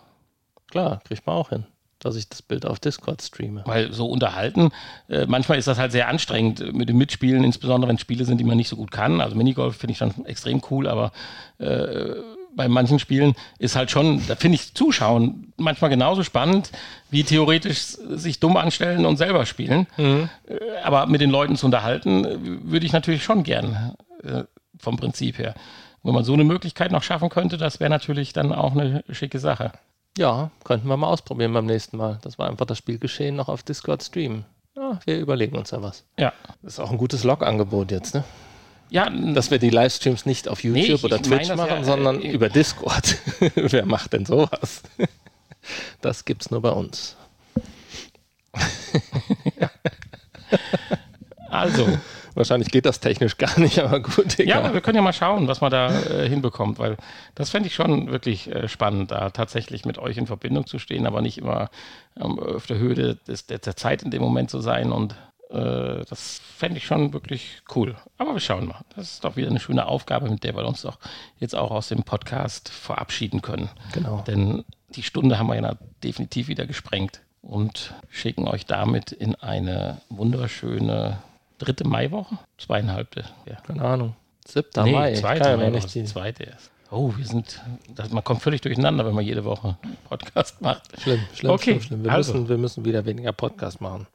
[0.70, 1.66] Klar, kriegt man auch hin
[2.00, 3.62] dass ich das Bild auf Discord streame.
[3.66, 4.70] Weil so unterhalten,
[5.08, 8.38] äh, manchmal ist das halt sehr anstrengend äh, mit dem Mitspielen, insbesondere wenn Spiele sind,
[8.38, 9.20] die man nicht so gut kann.
[9.20, 11.12] Also Minigolf finde ich dann extrem cool, aber
[11.58, 12.14] äh,
[12.54, 16.70] bei manchen Spielen ist halt schon, da finde ich Zuschauen manchmal genauso spannend,
[17.10, 19.86] wie theoretisch sich dumm anstellen und selber spielen.
[19.96, 20.28] Mhm.
[20.82, 24.44] Aber mit den Leuten zu unterhalten, würde ich natürlich schon gern, äh,
[24.78, 25.54] vom Prinzip her.
[26.02, 29.38] Wenn man so eine Möglichkeit noch schaffen könnte, das wäre natürlich dann auch eine schicke
[29.38, 29.72] Sache.
[30.18, 32.18] Ja, könnten wir mal ausprobieren beim nächsten Mal.
[32.22, 34.44] Das war einfach das Spielgeschehen noch auf Discord streamen.
[34.76, 36.04] Ja, wir überlegen uns da was.
[36.18, 36.32] Ja.
[36.62, 38.24] Das ist auch ein gutes Log-Angebot jetzt, ne?
[38.90, 42.20] Ja, dass wir die Livestreams nicht auf YouTube nee, ich, oder Twitch machen, ja, sondern
[42.20, 43.16] äh, über Discord.
[43.54, 44.82] Wer macht denn sowas?
[46.00, 47.16] das gibt's nur bei uns.
[51.48, 51.86] also.
[52.34, 54.38] Wahrscheinlich geht das technisch gar nicht, aber gut.
[54.38, 54.64] Egal.
[54.64, 56.96] Ja, wir können ja mal schauen, was man da äh, hinbekommt, weil
[57.34, 61.06] das fände ich schon wirklich äh, spannend, da tatsächlich mit euch in Verbindung zu stehen,
[61.06, 61.70] aber nicht immer
[62.16, 65.16] ähm, auf der Höhe des, der, der Zeit in dem Moment zu sein und
[65.50, 67.96] äh, das fände ich schon wirklich cool.
[68.18, 68.84] Aber wir schauen mal.
[68.94, 70.98] Das ist doch wieder eine schöne Aufgabe, mit der wir uns doch
[71.38, 73.68] jetzt auch aus dem Podcast verabschieden können.
[73.92, 74.22] Genau.
[74.26, 80.00] Denn die Stunde haben wir ja definitiv wieder gesprengt und schicken euch damit in eine
[80.08, 81.18] wunderschöne
[81.58, 82.38] dritte Maiwoche?
[82.58, 83.56] Zweieinhalbte, ja.
[83.66, 84.16] Keine Ahnung.
[84.46, 85.14] Siebter nee, Mai.
[85.14, 86.70] Zweite Mai, nicht die zweite erst.
[86.92, 87.60] Oh, wir sind,
[87.94, 89.76] das, man kommt völlig durcheinander, wenn man jede Woche
[90.08, 91.00] Podcast macht.
[91.00, 91.62] Schlimm, schlimm, okay.
[91.72, 92.04] schlimm, schlimm.
[92.04, 92.32] Wir, also.
[92.32, 94.08] müssen, wir müssen wieder weniger Podcast machen.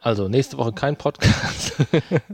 [0.00, 1.74] Also nächste Woche kein Podcast.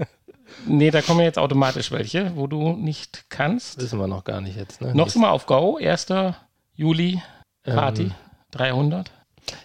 [0.67, 3.81] nee, da kommen jetzt automatisch welche, wo du nicht kannst.
[3.81, 4.81] Wissen wir noch gar nicht jetzt.
[4.81, 4.95] Ne?
[4.95, 6.07] Noch mal auf Go, 1.
[6.75, 7.23] Juli,
[7.63, 8.15] Party, ähm,
[8.51, 9.11] 300.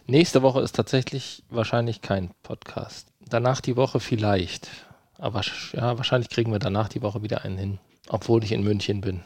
[0.08, 3.08] Nächste Woche ist tatsächlich wahrscheinlich kein Podcast.
[3.20, 4.70] Danach die Woche vielleicht.
[5.18, 5.42] Aber
[5.74, 7.80] ja, wahrscheinlich kriegen wir danach die Woche wieder einen hin.
[8.08, 9.22] Obwohl ich in München bin.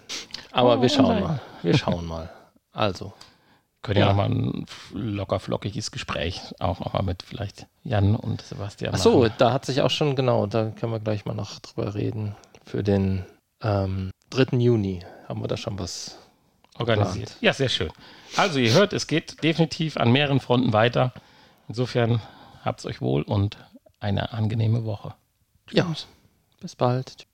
[0.52, 1.24] Aber oh, wir schauen nein.
[1.24, 1.42] mal.
[1.62, 2.30] Wir schauen mal.
[2.72, 3.14] Also.
[3.84, 8.96] Können ja, ja nochmal ein locker flockiges Gespräch auch nochmal mit vielleicht Jan und Sebastian
[8.96, 11.94] Ach so, da hat sich auch schon, genau, da können wir gleich mal noch drüber
[11.94, 12.36] reden.
[12.66, 13.26] Für den
[13.62, 14.58] ähm, 3.
[14.58, 16.18] Juni haben wir da schon was
[16.80, 17.28] organisiert.
[17.28, 17.42] Geplant.
[17.42, 17.92] Ja, sehr schön.
[18.38, 21.12] Also ihr hört, es geht definitiv an mehreren Fronten weiter.
[21.68, 22.22] Insofern
[22.64, 23.58] habt es euch wohl und
[24.00, 25.14] eine angenehme Woche.
[25.72, 25.94] Ja,
[26.62, 27.28] bis bald.